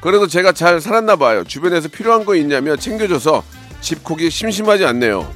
그래도 0.03 0.27
제가 0.27 0.53
잘 0.53 0.79
살았나 0.79 1.17
봐요. 1.17 1.43
주변에서 1.43 1.89
필요한 1.89 2.27
거 2.27 2.37
있냐며 2.37 2.77
챙겨줘서 2.77 3.43
집콕이 3.81 4.29
심심하지 4.29 4.85
않네요. 4.85 5.33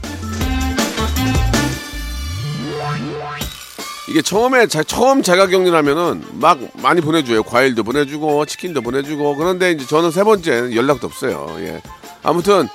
이게 4.11 4.20
처음에 4.20 4.66
자, 4.66 4.82
처음 4.82 5.23
자가격리하면은 5.23 6.23
막 6.32 6.58
많이 6.82 7.00
보내줘요. 7.00 7.42
과일도 7.42 7.85
보내주고 7.85 8.44
치킨도 8.44 8.82
보내주고 8.82 9.35
그런데 9.37 9.70
이제 9.70 9.87
저는 9.87 10.11
세 10.11 10.25
번째 10.25 10.76
연락도 10.76 11.06
없어요. 11.06 11.56
예. 11.61 11.80
아무튼 12.23 12.68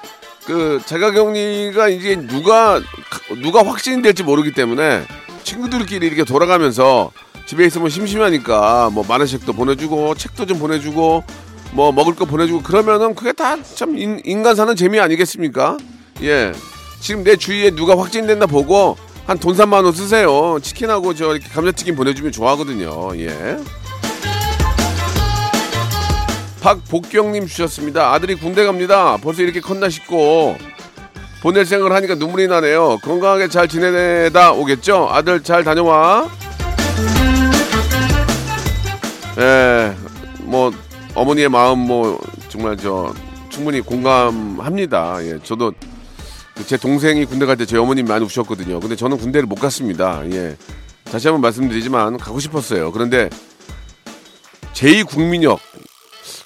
그 0.45 0.81
자가격리가 0.85 1.89
이제 1.89 2.15
누가 2.15 2.81
누가 3.43 3.63
확진이 3.63 4.01
될지 4.01 4.23
모르기 4.23 4.53
때문에 4.53 5.03
친구들끼리 5.43 6.05
이렇게 6.07 6.23
돌아가면서 6.23 7.11
집에 7.45 7.65
있으면 7.65 7.89
심심하니까 7.89 8.89
뭐 8.91 9.03
만원씩도 9.07 9.53
보내주고 9.53 10.15
책도 10.15 10.45
좀 10.45 10.59
보내주고 10.59 11.23
뭐 11.73 11.91
먹을 11.91 12.15
거 12.15 12.25
보내주고 12.25 12.61
그러면은 12.63 13.15
그게 13.15 13.31
다 13.33 13.57
참 13.75 13.97
인간 13.97 14.55
사는 14.55 14.75
재미 14.75 14.99
아니겠습니까? 14.99 15.77
예. 16.21 16.51
지금 16.99 17.23
내 17.23 17.35
주위에 17.35 17.71
누가 17.71 17.97
확진된다 17.97 18.45
보고 18.45 18.97
한 19.25 19.37
돈 19.39 19.55
3만 19.55 19.83
원 19.85 19.93
쓰세요. 19.93 20.59
치킨하고 20.61 21.13
저 21.15 21.31
이렇게 21.35 21.47
감자튀김 21.49 21.95
보내주면 21.95 22.31
좋아하거든요. 22.31 23.11
예. 23.17 23.57
박복경님 26.61 27.47
주셨습니다. 27.47 28.13
아들이 28.13 28.35
군대 28.35 28.65
갑니다. 28.65 29.17
벌써 29.17 29.41
이렇게 29.41 29.59
컸나 29.61 29.89
싶고 29.89 30.57
보낼 31.41 31.65
생각을 31.65 31.91
하니까 31.95 32.15
눈물이 32.15 32.47
나네요. 32.47 32.99
건강하게 32.99 33.47
잘 33.47 33.67
지내다 33.67 34.51
오겠죠? 34.53 35.07
아들 35.11 35.41
잘 35.41 35.63
다녀와. 35.63 36.29
예, 39.39 39.95
뭐 40.41 40.71
어머니의 41.15 41.49
마음 41.49 41.79
뭐 41.79 42.19
정말 42.49 42.77
저 42.77 43.13
충분히 43.49 43.81
공감합니다. 43.81 45.23
예, 45.25 45.39
저도 45.43 45.73
제 46.67 46.77
동생이 46.77 47.25
군대 47.25 47.45
갈 47.45 47.57
때 47.57 47.65
제 47.65 47.77
어머님 47.77 48.05
많이 48.05 48.23
우셨거든요. 48.23 48.79
근데 48.79 48.95
저는 48.95 49.17
군대를 49.17 49.47
못 49.47 49.55
갔습니다. 49.55 50.21
예, 50.31 50.55
다시 51.05 51.27
한번 51.27 51.41
말씀드리지만 51.41 52.17
가고 52.17 52.39
싶었어요. 52.39 52.91
그런데 52.91 53.29
제2 54.73 55.07
국민역 55.07 55.59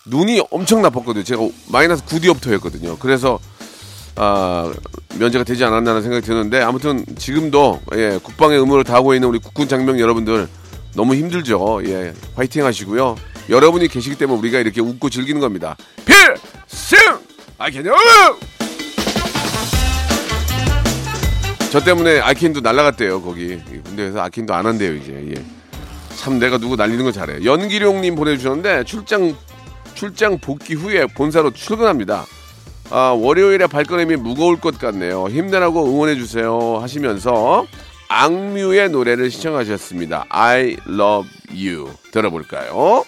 눈이 0.06 0.42
엄청 0.52 0.82
나빴거든요. 0.82 1.24
제가 1.24 1.42
마이너스 1.68 2.06
9디옵터였거든요. 2.06 2.98
그래서 3.00 3.40
아, 4.16 4.72
면제가 5.20 5.44
되지 5.44 5.64
않았나라는 5.64 6.02
생각이 6.02 6.26
드는데 6.26 6.62
아무튼 6.62 7.06
지금도 7.18 7.82
예, 7.96 8.20
국방의 8.22 8.58
의무를 8.60 8.84
다하고 8.84 9.14
있는 9.14 9.28
우리 9.28 9.40
국군 9.40 9.68
장병 9.68 10.00
여러분들 10.00 10.48
너무 10.96 11.16
힘들죠. 11.16 11.82
예, 11.86 12.14
화이팅 12.36 12.66
하시고요. 12.66 13.16
여러분이 13.50 13.88
계시기 13.88 14.16
때문에 14.18 14.40
우리가 14.40 14.60
이렇게 14.60 14.82
웃고 14.82 15.10
즐기는 15.10 15.40
겁니다. 15.40 15.76
필승! 16.06 16.98
아이캔요! 17.58 17.94
저 21.72 21.84
때문에 21.84 22.22
아이캔도 22.22 22.62
날라갔대요 22.62 23.22
거기 23.22 23.60
군대에서 23.84 24.22
아이캔도 24.22 24.54
안 24.54 24.66
한대요 24.66 24.94
이제 24.96 25.12
예. 25.36 25.46
참 26.16 26.40
내가 26.40 26.58
누구 26.58 26.78
날리는 26.78 27.04
거 27.04 27.12
잘해 27.12 27.44
연기룡님 27.44 28.16
보내주셨는데 28.16 28.86
출장 28.86 29.36
출장 29.94 30.40
복귀 30.40 30.74
후에 30.74 31.06
본사로 31.06 31.52
출근합니다 31.52 32.26
아, 32.92 33.16
월요일에 33.18 33.68
발걸음이 33.68 34.16
무거울 34.18 34.60
것 34.60 34.78
같네요 34.78 35.28
힘내라고 35.28 35.86
응원해 35.86 36.16
주세요 36.16 36.78
하시면서 36.82 37.66
악뮤의 38.10 38.90
노래를 38.90 39.32
시청하셨습니다 39.32 40.26
I 40.30 40.78
love 40.88 41.30
you 41.52 41.90
들어볼까요? 42.12 43.04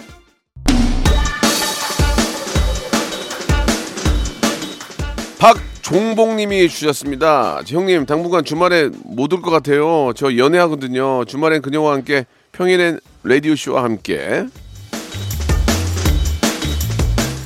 박종봉님이 5.40 6.68
주셨습니다. 6.70 7.62
형님 7.66 8.06
당분간 8.06 8.44
주말에 8.44 8.90
못 9.04 9.34
올 9.34 9.42
것 9.42 9.52
같아요. 9.52 10.12
저 10.16 10.36
연애하거든요. 10.36 11.26
주말엔 11.26 11.62
그녀와 11.62 11.94
함께 11.94 12.26
평일엔 12.54 13.00
라디오 13.24 13.56
쇼와 13.56 13.84
함께. 13.84 14.46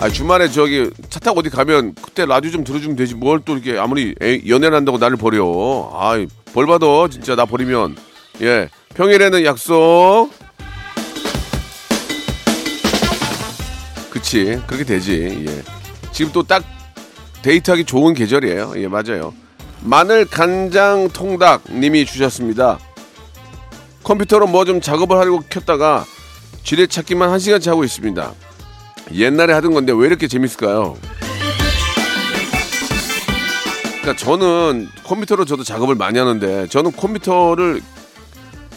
아 0.01 0.09
주말에 0.09 0.49
저기 0.49 0.89
차 1.09 1.19
타고 1.19 1.39
어디 1.41 1.49
가면 1.51 1.93
그때 2.01 2.25
라디오 2.25 2.49
좀 2.49 2.63
들어주면 2.63 2.95
되지 2.95 3.13
뭘 3.15 3.41
또 3.45 3.53
이렇게 3.53 3.77
아무리 3.77 4.15
애, 4.21 4.41
연애를 4.47 4.75
한다고 4.75 4.97
나를 4.97 5.15
버려. 5.17 5.91
아이 5.95 6.27
벌 6.53 6.65
받아 6.65 6.85
진짜 7.09 7.35
나 7.35 7.45
버리면 7.45 7.95
예 8.41 8.67
평일에는 8.95 9.45
약속. 9.45 10.29
그치 14.09 14.59
그렇게 14.67 14.83
되지 14.83 15.45
예 15.47 15.63
지금 16.11 16.31
또 16.31 16.43
딱 16.43 16.63
데이트하기 17.43 17.85
좋은 17.85 18.13
계절이에요. 18.15 18.73
예, 18.77 18.87
맞아요. 18.87 19.33
마늘 19.81 20.25
간장 20.25 21.09
통닭 21.09 21.63
님이 21.71 22.05
주셨습니다. 22.05 22.79
컴퓨터로 24.03 24.47
뭐 24.47 24.65
좀 24.65 24.81
작업을 24.81 25.17
하려고 25.17 25.41
켰다가 25.49 26.05
지뢰 26.63 26.85
찾기만 26.87 27.29
한 27.29 27.39
시간째 27.39 27.69
하고 27.71 27.83
있습니다. 27.83 28.33
옛날에 29.13 29.53
하던 29.53 29.73
건데 29.73 29.93
왜 29.95 30.07
이렇게 30.07 30.27
재밌을까요? 30.27 30.97
그러니까 34.01 34.15
저는 34.15 34.89
컴퓨터로 35.05 35.45
저도 35.45 35.63
작업을 35.63 35.95
많이 35.95 36.17
하는데 36.17 36.67
저는 36.67 36.91
컴퓨터를 36.93 37.81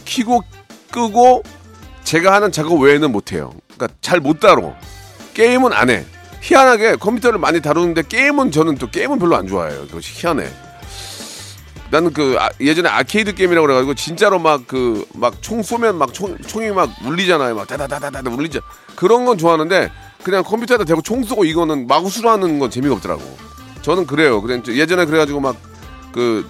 키고 0.04 0.42
끄고 0.90 1.42
제가 2.04 2.32
하는 2.34 2.52
작업 2.52 2.80
외에는 2.80 3.10
못해요. 3.10 3.52
그러니까 3.74 3.96
잘 4.00 4.20
못 4.20 4.40
다뤄. 4.40 4.74
게임은 5.32 5.72
안 5.72 5.88
해. 5.90 6.04
희한하게 6.42 6.96
컴퓨터를 6.96 7.38
많이 7.38 7.62
다루는데 7.62 8.02
게임은 8.08 8.50
저는 8.50 8.76
또 8.76 8.90
게임은 8.90 9.18
별로 9.18 9.34
안 9.36 9.46
좋아해요. 9.46 9.86
그것이 9.86 10.12
희한해. 10.14 10.46
나는 11.90 12.12
그 12.12 12.36
아, 12.38 12.50
예전에 12.60 12.88
아케이드 12.88 13.34
게임이라고 13.34 13.66
그래가지고 13.66 13.94
진짜로 13.94 14.38
막 14.38 14.66
그 14.66 15.06
막 15.14 15.40
총 15.40 15.62
쏘면 15.62 15.96
막 15.96 16.12
총, 16.12 16.36
총이 16.38 16.70
막 16.70 16.90
울리잖아요. 17.04 17.54
막 17.54 17.66
다다다다다 17.66 18.30
울리죠. 18.30 18.60
그런 18.94 19.24
건 19.24 19.38
좋아하는데 19.38 19.90
그냥 20.24 20.42
컴퓨터에다 20.42 20.84
대고 20.84 21.02
총 21.02 21.22
쏘고 21.22 21.44
이거는 21.44 21.86
마구수로 21.86 22.30
하는 22.30 22.58
건 22.58 22.70
재미가 22.70 22.94
없더라고. 22.94 23.22
저는 23.82 24.06
그래요. 24.06 24.40
그래 24.42 24.60
예전에 24.68 25.04
그래가지고 25.04 25.40
막 25.40 25.56
그 26.12 26.48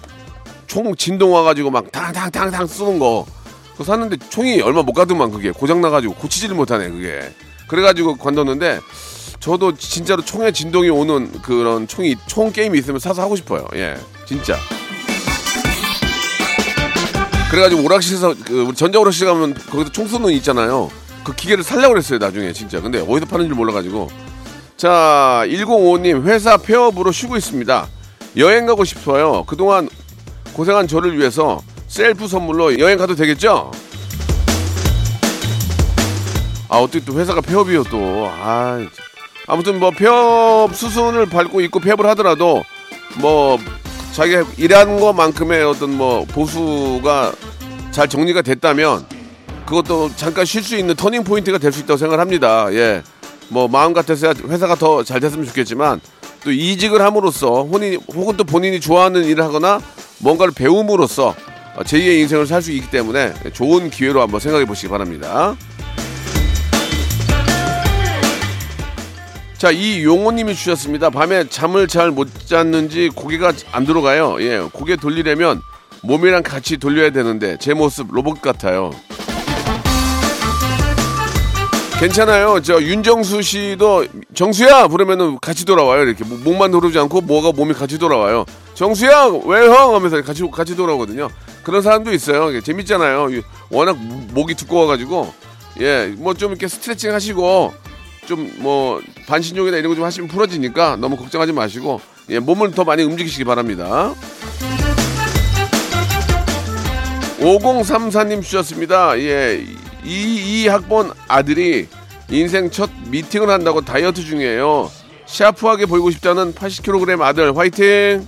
총 0.67 0.95
진동 0.95 1.33
와가지고 1.33 1.69
막 1.69 1.91
탕탕탕탕 1.91 2.67
쏘는 2.67 2.99
거 2.99 3.25
그거 3.73 3.83
샀는데 3.83 4.17
총이 4.29 4.61
얼마 4.61 4.81
못 4.81 4.93
가더만 4.93 5.31
그게 5.31 5.51
고장 5.51 5.79
나가지고 5.81 6.15
고치지를 6.15 6.55
못하네 6.55 6.89
그게. 6.89 7.33
그래가지고 7.67 8.15
건뒀는데 8.15 8.79
저도 9.39 9.75
진짜로 9.75 10.23
총에 10.23 10.51
진동이 10.51 10.89
오는 10.89 11.31
그런 11.41 11.87
총이 11.87 12.15
총 12.27 12.51
게임이 12.51 12.79
있으면 12.79 12.99
사서 12.99 13.21
하고 13.21 13.35
싶어요. 13.35 13.67
예, 13.75 13.95
진짜. 14.25 14.57
그래가지고 17.51 17.83
오락실에서 17.83 18.35
그 18.45 18.73
전자 18.75 18.99
오락실 18.99 19.27
가면 19.27 19.53
거기서 19.69 19.91
총 19.91 20.07
쏘는 20.07 20.31
있잖아요. 20.33 20.89
그 21.25 21.35
기계를 21.35 21.63
살려고 21.63 21.89
그랬어요 21.89 22.19
나중에 22.19 22.53
진짜. 22.53 22.79
근데 22.79 22.99
어디서 22.99 23.25
파는 23.25 23.47
줄 23.47 23.55
몰라가지고 23.55 24.09
자, 24.77 25.43
105님, 25.47 26.23
회사 26.25 26.57
폐업으로 26.57 27.11
쉬고 27.11 27.37
있습니다. 27.37 27.87
여행 28.37 28.65
가고 28.65 28.83
싶어요. 28.83 29.45
그동안 29.45 29.89
고생한 30.53 30.87
저를 30.87 31.17
위해서 31.17 31.61
셀프 31.87 32.27
선물로 32.27 32.77
여행 32.79 32.97
가도 32.97 33.15
되겠죠? 33.15 33.71
아, 36.67 36.77
어떻게 36.77 37.03
또 37.05 37.17
회사가 37.17 37.39
폐업이요, 37.39 37.83
또. 37.85 38.29
아, 38.29 38.79
아무튼 39.47 39.79
뭐 39.79 39.91
폐업 39.91 40.75
수순을 40.75 41.27
밟고 41.27 41.61
있고 41.61 41.79
폐업을 41.79 42.05
하더라도 42.07 42.63
뭐 43.19 43.57
자기가 44.11 44.43
일한 44.57 44.99
것만큼의 44.99 45.63
어떤 45.63 45.95
뭐 45.95 46.25
보수가 46.25 47.33
잘 47.91 48.09
정리가 48.09 48.41
됐다면 48.41 49.05
그것도 49.65 50.11
잠깐 50.15 50.45
쉴 50.45 50.63
수 50.63 50.75
있는 50.75 50.95
터닝 50.95 51.23
포인트가 51.23 51.57
될 51.57 51.71
수 51.71 51.79
있다고 51.81 51.97
생각합니다. 51.97 52.71
예. 52.73 53.01
뭐 53.49 53.67
마음 53.67 53.93
같아서야 53.93 54.33
회사가 54.47 54.75
더 54.75 55.03
잘 55.03 55.19
됐으면 55.19 55.45
좋겠지만 55.45 56.01
또 56.43 56.51
이직을 56.51 57.01
함으로써 57.01 57.63
혼이 57.63 57.97
혹은 58.13 58.37
또 58.37 58.43
본인이 58.43 58.79
좋아하는 58.79 59.23
일을 59.25 59.43
하거나 59.43 59.79
뭔가를 60.19 60.53
배움으로써 60.53 61.35
제2의 61.77 62.21
인생을 62.21 62.47
살 62.47 62.61
수 62.61 62.71
있기 62.71 62.89
때문에 62.89 63.33
좋은 63.53 63.89
기회로 63.89 64.21
한번 64.21 64.39
생각해 64.39 64.65
보시기 64.65 64.87
바랍니다. 64.89 65.55
자, 69.57 69.71
이 69.71 70.03
용호님이 70.03 70.53
주셨습니다. 70.53 71.09
밤에 71.09 71.47
잠을 71.49 71.87
잘 71.87 72.11
못 72.11 72.27
잤는지 72.45 73.09
고개가 73.13 73.53
안 73.71 73.85
들어가요. 73.85 74.37
예, 74.41 74.59
고개 74.71 74.95
돌리려면 74.95 75.61
몸이랑 76.03 76.43
같이 76.43 76.77
돌려야 76.77 77.09
되는데 77.09 77.57
제 77.59 77.73
모습 77.73 78.07
로봇 78.11 78.41
같아요. 78.41 78.91
괜찮아요. 81.99 82.61
저 82.61 82.81
윤정수 82.81 83.41
씨도 83.41 84.05
정수야 84.33 84.87
부르면은 84.87 85.37
같이 85.41 85.63
돌아와요. 85.65 86.03
이렇게 86.03 86.25
뭐 86.25 86.37
목만 86.43 86.69
돌지 86.71 86.99
않고 86.99 87.21
뭐가 87.21 87.53
몸이 87.53 87.73
같이 87.73 87.97
돌아와요. 87.97 88.45
정수야 88.73 89.27
왜 89.45 89.67
형 89.67 89.95
하면서 89.95 90.21
같이 90.21 90.43
같이 90.51 90.75
돌아오거든요. 90.75 91.29
그런 91.63 91.81
사람도 91.81 92.11
있어요. 92.13 92.59
재밌잖아요. 92.61 93.29
워낙 93.69 93.97
목이 93.97 94.55
두꺼워가지고 94.55 95.33
예, 95.79 96.13
뭐 96.17 96.33
좀 96.33 96.51
이렇게 96.51 96.67
스트레칭 96.67 97.13
하시고 97.13 97.73
좀 98.27 98.55
뭐 98.59 99.01
반신욕이나 99.27 99.77
이런 99.77 99.89
거 99.91 99.95
좀 99.95 100.03
하시면 100.03 100.27
풀어지니까 100.29 100.97
너무 100.97 101.15
걱정하지 101.15 101.53
마시고 101.53 102.01
예, 102.29 102.39
몸을 102.39 102.71
더 102.71 102.83
많이 102.83 103.03
움직이시기 103.03 103.45
바랍니다. 103.45 104.13
5034님 107.39 108.41
주셨습니다. 108.43 109.17
예, 109.19 109.63
이, 110.05 110.63
이 110.63 110.67
학번 110.67 111.11
아들이 111.27 111.87
인생 112.29 112.69
첫 112.69 112.89
미팅을 113.07 113.49
한다고 113.49 113.81
다이어트 113.81 114.23
중이에요. 114.23 114.91
샤프하게 115.25 115.87
보이고 115.87 116.11
싶다는 116.11 116.53
80kg 116.53 117.21
아들 117.21 117.57
화이팅! 117.57 118.25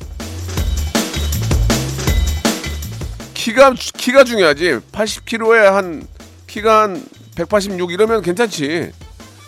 키가 3.33 3.73
키가 3.75 4.23
중요하지. 4.23 4.79
80kg에 4.91 5.63
한 5.71 6.05
키가 6.47 6.81
한 6.81 7.05
186 7.35 7.91
이러면 7.91 8.21
괜찮지. 8.21 8.91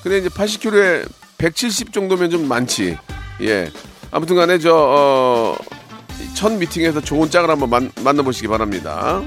근데 0.04 0.18
이제 0.20 0.30
80kg에 0.30 1.08
170 1.38 1.92
정도면 1.92 2.30
좀 2.30 2.48
많지. 2.48 2.98
예. 3.42 3.72
아무튼간에 4.12 4.60
저 4.60 4.74
어, 4.74 5.58
첫 6.34 6.54
미팅에서 6.54 7.02
좋은 7.02 7.30
짝을 7.30 7.50
한번 7.50 7.70
만, 7.70 7.92
만나보시기 8.04 8.48
바랍니다. 8.48 9.22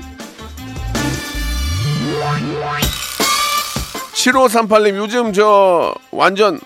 7538님 4.23 4.97
요즘 4.99 5.33
저 5.33 5.93
완전 6.13 6.61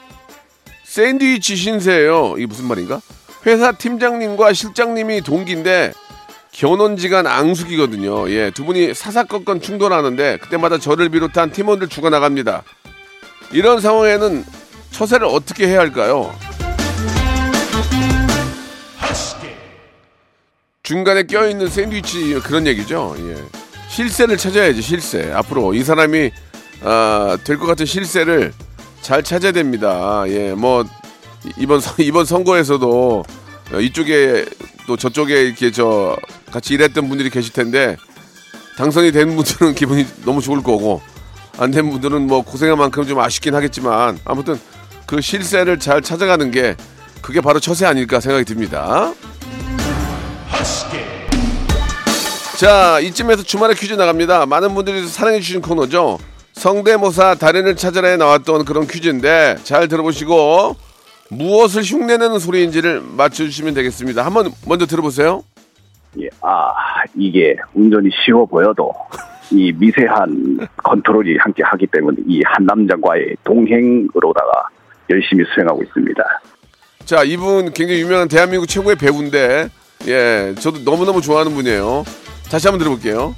샌드위치 0.84 1.56
신세예요. 1.56 2.34
이게 2.36 2.46
무슨 2.46 2.66
말인가? 2.66 3.00
회사 3.46 3.72
팀장님과 3.72 4.52
실장님이 4.52 5.22
동기인데 5.22 5.92
견원지간 6.52 7.26
앙숙이거든요. 7.26 8.30
예, 8.30 8.50
두 8.50 8.64
분이 8.64 8.92
사사건건 8.92 9.62
충돌하는데 9.62 10.38
그때마다 10.38 10.76
저를 10.76 11.08
비롯한 11.08 11.50
팀원들 11.50 11.88
죽어 11.88 12.10
나갑니다. 12.10 12.62
이런 13.52 13.80
상황에는 13.80 14.44
처세를 14.90 15.26
어떻게 15.26 15.66
해야 15.68 15.80
할까요? 15.80 16.34
중간에 20.82 21.22
껴있는 21.22 21.68
샌드위치 21.68 22.38
그런 22.44 22.66
얘기죠. 22.66 23.16
예. 23.18 23.36
실세를 23.88 24.36
찾아야지 24.36 24.82
실세. 24.82 25.32
앞으로 25.32 25.72
이 25.74 25.82
사람이 25.82 26.30
아, 26.82 27.36
될 27.44 27.58
것 27.58 27.66
같은 27.66 27.86
실세를 27.86 28.52
잘 29.00 29.22
찾아야 29.22 29.52
됩니다. 29.52 30.24
예, 30.28 30.52
뭐 30.52 30.84
이번 31.58 31.80
선- 31.80 31.94
이번 32.04 32.24
선거에서도 32.24 33.24
이쪽에 33.80 34.44
또 34.86 34.96
저쪽에 34.96 35.42
이렇게 35.44 35.70
저 35.70 36.16
같이 36.52 36.74
일했던 36.74 37.08
분들이 37.08 37.30
계실 37.30 37.52
텐데 37.52 37.96
당선이 38.76 39.12
된 39.12 39.34
분들은 39.36 39.74
기분이 39.76 40.06
너무 40.24 40.40
좋을 40.40 40.62
거고 40.62 41.00
안 41.58 41.70
된 41.70 41.90
분들은 41.90 42.26
뭐 42.26 42.42
고생한 42.42 42.76
만큼 42.78 43.06
좀 43.06 43.18
아쉽긴 43.18 43.54
하겠지만 43.54 44.18
아무튼 44.24 44.60
그 45.06 45.20
실세를 45.20 45.78
잘 45.78 46.02
찾아가는 46.02 46.50
게 46.50 46.76
그게 47.22 47.40
바로 47.40 47.58
처세 47.60 47.86
아닐까 47.86 48.20
생각이 48.20 48.44
듭니다. 48.44 49.12
자, 52.58 53.00
이쯤에서 53.00 53.42
주말에 53.42 53.74
퀴즈 53.74 53.92
나갑니다. 53.94 54.46
많은 54.46 54.74
분들이 54.74 55.06
사랑해 55.08 55.40
주신 55.40 55.60
코너죠. 55.60 56.18
성대모사 56.60 57.34
달인을 57.34 57.76
찾아라에 57.76 58.16
나왔던 58.16 58.64
그런 58.64 58.86
퀴즈인데 58.86 59.56
잘 59.62 59.88
들어보시고 59.88 60.74
무엇을 61.30 61.82
흉내내는 61.82 62.38
소리인지를 62.38 63.02
맞춰주시면 63.16 63.74
되겠습니다. 63.74 64.24
한번 64.24 64.50
먼저 64.66 64.86
들어보세요. 64.86 65.44
예, 66.18 66.28
아, 66.40 66.72
이게 67.14 67.56
운전이 67.74 68.08
쉬워 68.24 68.46
보여도 68.46 68.90
이 69.50 69.70
미세한 69.76 70.66
컨트롤이 70.82 71.36
함께 71.38 71.62
하기 71.62 71.86
때문에 71.88 72.16
이 72.26 72.40
한 72.46 72.64
남자과의 72.64 73.36
동행으로다가 73.44 74.68
열심히 75.10 75.44
수행하고 75.54 75.82
있습니다. 75.82 76.22
자, 77.04 77.22
이분 77.22 77.72
굉장히 77.74 78.00
유명한 78.00 78.28
대한민국 78.28 78.66
최고의 78.66 78.96
배우인데 78.96 79.68
예, 80.08 80.54
저도 80.58 80.78
너무너무 80.90 81.20
좋아하는 81.20 81.54
분이에요. 81.54 82.04
다시 82.50 82.66
한번 82.66 82.78
들어볼게요. 82.78 83.34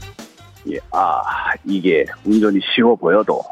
예, 0.70 0.78
아, 0.90 1.22
이게 1.64 2.04
운전이 2.24 2.60
쉬워 2.74 2.94
보여도 2.96 3.42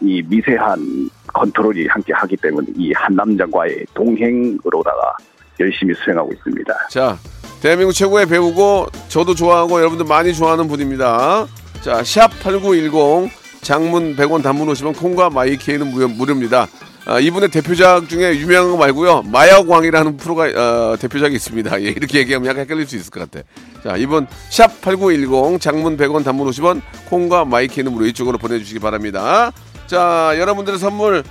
이 0.00 0.22
미세한 0.26 1.10
컨트롤이 1.32 1.86
함께 1.88 2.12
하기 2.12 2.36
때문에 2.36 2.66
이 2.76 2.92
한 2.94 3.14
남자과의 3.14 3.84
동행으로다가 3.94 5.16
열심히 5.60 5.94
수행하고 5.94 6.32
있습니다. 6.32 6.72
자, 6.90 7.16
대한민국 7.60 7.92
최고의 7.92 8.26
배우고 8.26 8.86
저도 9.08 9.34
좋아하고 9.34 9.78
여러분들 9.80 10.06
많이 10.06 10.32
좋아하는 10.32 10.68
분입니다. 10.68 11.46
자, 11.82 12.02
샵 12.04 12.28
8910 12.42 13.30
장문 13.62 14.14
100원 14.16 14.42
단문 14.42 14.68
오시면 14.68 14.92
콩과 14.94 15.30
마이케이는 15.30 15.88
무료, 15.90 16.08
무료입니다. 16.08 16.66
아, 17.08 17.18
이분의 17.18 17.48
대표작 17.48 18.06
중에 18.10 18.36
유명한 18.36 18.70
거 18.70 18.76
말고요. 18.76 19.22
마약왕이라는 19.22 20.18
프로가 20.18 20.44
어, 20.44 20.96
대표작이 20.98 21.34
있습니다. 21.34 21.80
예, 21.80 21.86
이렇게 21.86 22.18
얘기하면 22.18 22.50
약간 22.50 22.60
헷갈릴 22.64 22.86
수 22.86 22.96
있을 22.96 23.10
것 23.10 23.20
같아. 23.20 23.46
자, 23.82 23.96
이분 23.96 24.26
샵8910 24.50 25.58
장문 25.58 25.96
100원 25.96 26.22
단문 26.22 26.46
50원 26.50 26.82
콩과 27.06 27.46
마이케이는 27.46 27.92
무료 27.92 28.04
이쪽으로 28.04 28.36
보내주시기 28.36 28.78
바랍니다. 28.80 29.52
자, 29.86 30.34
여러분들의 30.36 30.78
선물 30.78 31.24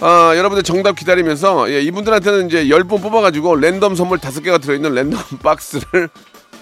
아, 0.00 0.34
여러분들 0.36 0.62
정답 0.62 0.94
기다리면서 0.94 1.68
예, 1.72 1.80
이분들한테는 1.80 2.46
이제 2.46 2.66
10분 2.66 3.02
뽑아가지고 3.02 3.56
랜덤 3.56 3.96
선물 3.96 4.18
5개가 4.18 4.62
들어있는 4.62 4.94
랜덤 4.94 5.18
박스를 5.42 6.10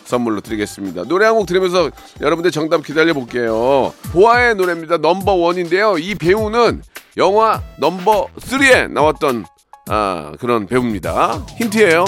선물로 0.05 0.41
드리겠습니다. 0.41 1.05
노래 1.05 1.27
한 1.27 1.35
곡 1.35 1.47
들으면서 1.47 1.91
여러분들 2.21 2.51
정답 2.51 2.85
기다려 2.85 3.13
볼게요. 3.15 3.93
보아의 4.13 4.55
노래입니다. 4.55 4.99
넘버 4.99 5.33
원인데요. 5.33 5.99
이 5.99 6.15
배우는 6.15 6.83
영화 7.17 7.63
넘버 7.79 8.29
3에 8.39 8.91
나왔던 8.91 9.45
아, 9.89 10.33
그런 10.41 10.67
배우입니다. 10.67 11.45
힌트예요. 11.59 12.05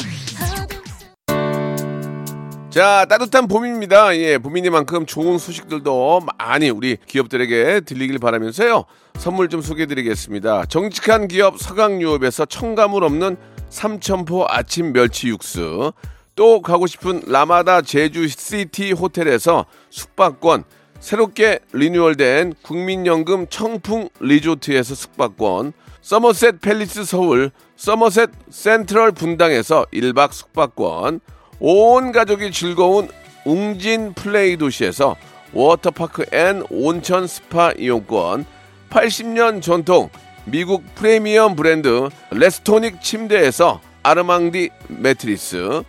자, 2.71 3.07
따뜻한 3.09 3.49
봄입니다. 3.49 4.15
예, 4.19 4.37
봄이니만큼 4.37 5.07
좋은 5.07 5.39
소식들도 5.39 6.21
많이 6.39 6.69
우리 6.69 6.99
기업들에게 7.07 7.81
들리길 7.81 8.19
바라면서요. 8.19 8.85
선물 9.17 9.49
좀 9.49 9.63
소개해 9.63 9.87
드리겠습니다. 9.87 10.67
정직한 10.67 11.27
기업 11.27 11.59
서강유업에서 11.59 12.45
첨가물 12.45 13.03
없는 13.05 13.39
삼천포 13.71 14.47
아침 14.49 14.93
멸치 14.93 15.29
육수. 15.29 15.93
또 16.37 16.61
가고 16.61 16.87
싶은 16.87 17.23
라마다 17.27 17.83
제주 17.83 18.29
시티 18.29 18.93
호텔에서 18.93 19.65
숙박권. 19.91 20.65
새롭게 21.01 21.61
리뉴얼된 21.73 22.55
국민연금 22.63 23.49
청풍 23.49 24.11
리조트에서 24.21 24.95
숙박권. 24.95 25.73
서머셋 26.03 26.61
팰리스 26.61 27.05
서울, 27.05 27.51
서머셋 27.77 28.31
센트럴 28.51 29.13
분당에서 29.13 29.87
1박 29.93 30.33
숙박권. 30.33 31.21
온 31.59 32.13
가족이 32.13 32.53
즐거운 32.53 33.09
웅진 33.45 34.13
플레이 34.13 34.57
도시에서 34.57 35.17
워터파크 35.53 36.27
and 36.33 36.63
온천 36.69 37.27
스파 37.27 37.73
이용권, 37.73 38.45
80년 38.91 39.63
전통 39.63 40.11
미국 40.45 40.85
프리미엄 40.95 41.57
브랜드 41.57 42.09
레스토닉 42.31 43.01
침대에서 43.01 43.81
아르망디 44.03 44.71
매트리스, 44.89 45.83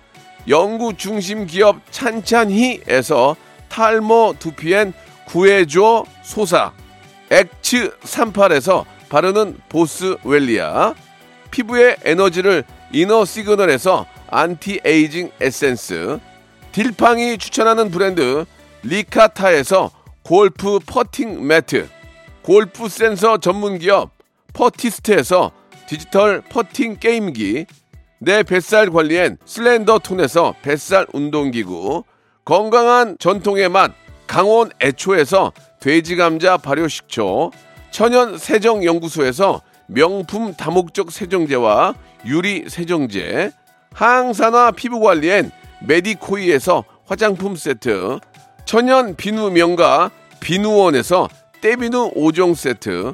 연구 0.47 0.93
중심 0.95 1.45
기업 1.45 1.81
찬찬히에서 1.91 3.35
탈모 3.69 4.35
두피엔 4.39 4.93
구해줘 5.25 6.05
소사, 6.23 6.71
엑츠 7.29 7.97
38에서 7.99 8.85
바르는 9.09 9.57
보스웰리아, 9.67 10.93
피부의 11.51 11.97
에너지를 12.03 12.63
이너 12.93 13.25
시그널에서 13.25 14.05
안티에이징 14.29 15.31
에센스, 15.41 16.19
딜팡이 16.71 17.37
추천하는 17.37 17.91
브랜드 17.91 18.45
리카타에서 18.83 19.91
골프 20.21 20.79
퍼팅 20.85 21.45
매트, 21.45 21.89
골프 22.41 22.87
센서 22.87 23.39
전문 23.39 23.79
기업 23.79 24.11
퍼티스트에서 24.53 25.51
디지털 25.87 26.41
퍼팅 26.41 26.97
게임기, 26.99 27.65
내 28.19 28.41
뱃살 28.43 28.89
관리엔 28.89 29.37
슬렌더 29.45 29.99
톤에서 29.99 30.55
뱃살 30.61 31.07
운동기구, 31.13 32.03
건강한 32.45 33.15
전통의 33.19 33.69
맛 33.69 33.91
강원 34.25 34.71
애초에서 34.81 35.51
돼지 35.79 36.15
감자 36.15 36.57
발효식초, 36.57 37.51
천연 37.91 38.37
세정 38.37 38.83
연구소에서 38.83 39.61
명품 39.87 40.53
다목적 40.53 41.11
세정제와 41.11 41.93
유리 42.25 42.65
세정제, 42.67 43.51
항산화 43.93 44.71
피부 44.71 44.99
관리엔 44.99 45.51
메디코이에서 45.87 46.83
화장품 47.05 47.55
세트, 47.55 48.19
천연 48.65 49.15
비누 49.15 49.51
명가 49.51 50.11
비누원에서 50.39 51.29
때비누 51.61 52.13
5종 52.15 52.55
세트, 52.55 53.13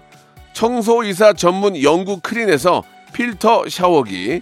청소이사 0.54 1.34
전문 1.34 1.82
영구 1.82 2.22
크린에서 2.22 2.84
필터 3.14 3.70
샤워기, 3.70 4.42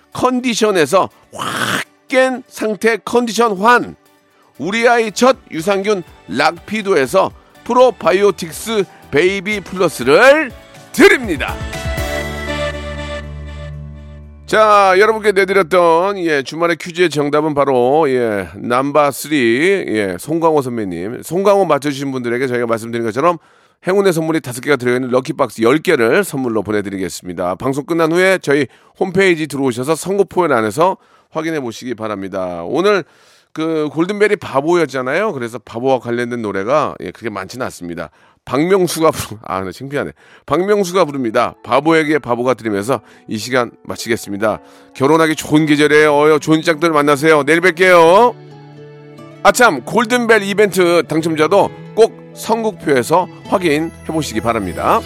컨디션에서 0.13 1.09
확 1.33 1.91
깬 2.11 2.43
상태 2.49 2.97
컨디션 2.97 3.57
환, 3.57 3.95
우리 4.57 4.85
아이 4.85 5.13
첫 5.13 5.37
유산균 5.49 6.03
락피도에서 6.27 7.31
프로바이오틱스 7.63 8.83
베이비 9.11 9.61
플러스를 9.61 10.51
드립니다. 10.91 11.55
자, 14.45 14.93
여러분께 14.97 15.31
내드렸던 15.31 16.17
예, 16.25 16.43
주말의 16.43 16.75
퀴즈의 16.75 17.09
정답은 17.09 17.53
바로 17.53 18.09
예, 18.09 18.49
number 18.57 19.11
3 19.11 19.31
예, 19.31 20.17
송강호 20.19 20.61
선배님. 20.61 21.23
송강호 21.23 21.63
맞춰 21.63 21.89
주신 21.89 22.11
분들에게 22.11 22.45
저희가 22.47 22.65
말씀드린 22.65 23.05
것처럼 23.05 23.37
행운의 23.87 24.13
선물이 24.13 24.41
다섯 24.41 24.61
개가 24.61 24.75
들어있는 24.75 25.09
럭키박스 25.09 25.63
10개를 25.63 26.23
선물로 26.23 26.61
보내드리겠습니다. 26.61 27.55
방송 27.55 27.85
끝난 27.85 28.11
후에 28.11 28.37
저희 28.39 28.67
홈페이지 28.99 29.47
들어오셔서 29.47 29.95
선고포연 29.95 30.51
안에서 30.51 30.97
확인해 31.31 31.59
보시기 31.59 31.95
바랍니다. 31.95 32.61
오늘 32.63 33.03
그 33.53 33.89
골든벨이 33.91 34.35
바보였잖아요. 34.35 35.33
그래서 35.33 35.57
바보와 35.57 35.99
관련된 35.99 36.41
노래가 36.41 36.95
예, 37.01 37.11
그렇게 37.11 37.29
많지는 37.29 37.65
않습니다. 37.65 38.11
박명수가 38.45 39.11
부르, 39.11 39.39
아, 39.43 39.61
나 39.61 39.71
창피하네. 39.71 40.11
박명수가 40.45 41.05
부릅니다. 41.05 41.55
바보에게 41.63 42.19
바보가 42.19 42.53
들으면서 42.53 43.01
이 43.27 43.37
시간 43.37 43.71
마치겠습니다. 43.83 44.59
결혼하기 44.95 45.35
좋은 45.35 45.65
계절에 45.65 46.05
어여 46.05 46.39
좋은 46.39 46.61
짝들 46.61 46.91
만나세요. 46.91 47.43
내일 47.43 47.61
뵐게요. 47.61 48.35
아참, 49.43 49.83
골든벨 49.85 50.43
이벤트 50.43 51.03
당첨자도 51.07 51.71
꼭 51.95 52.20
선곡표에서 52.33 53.27
확인해 53.45 53.89
보시기 54.07 54.41
바랍니다. 54.41 54.99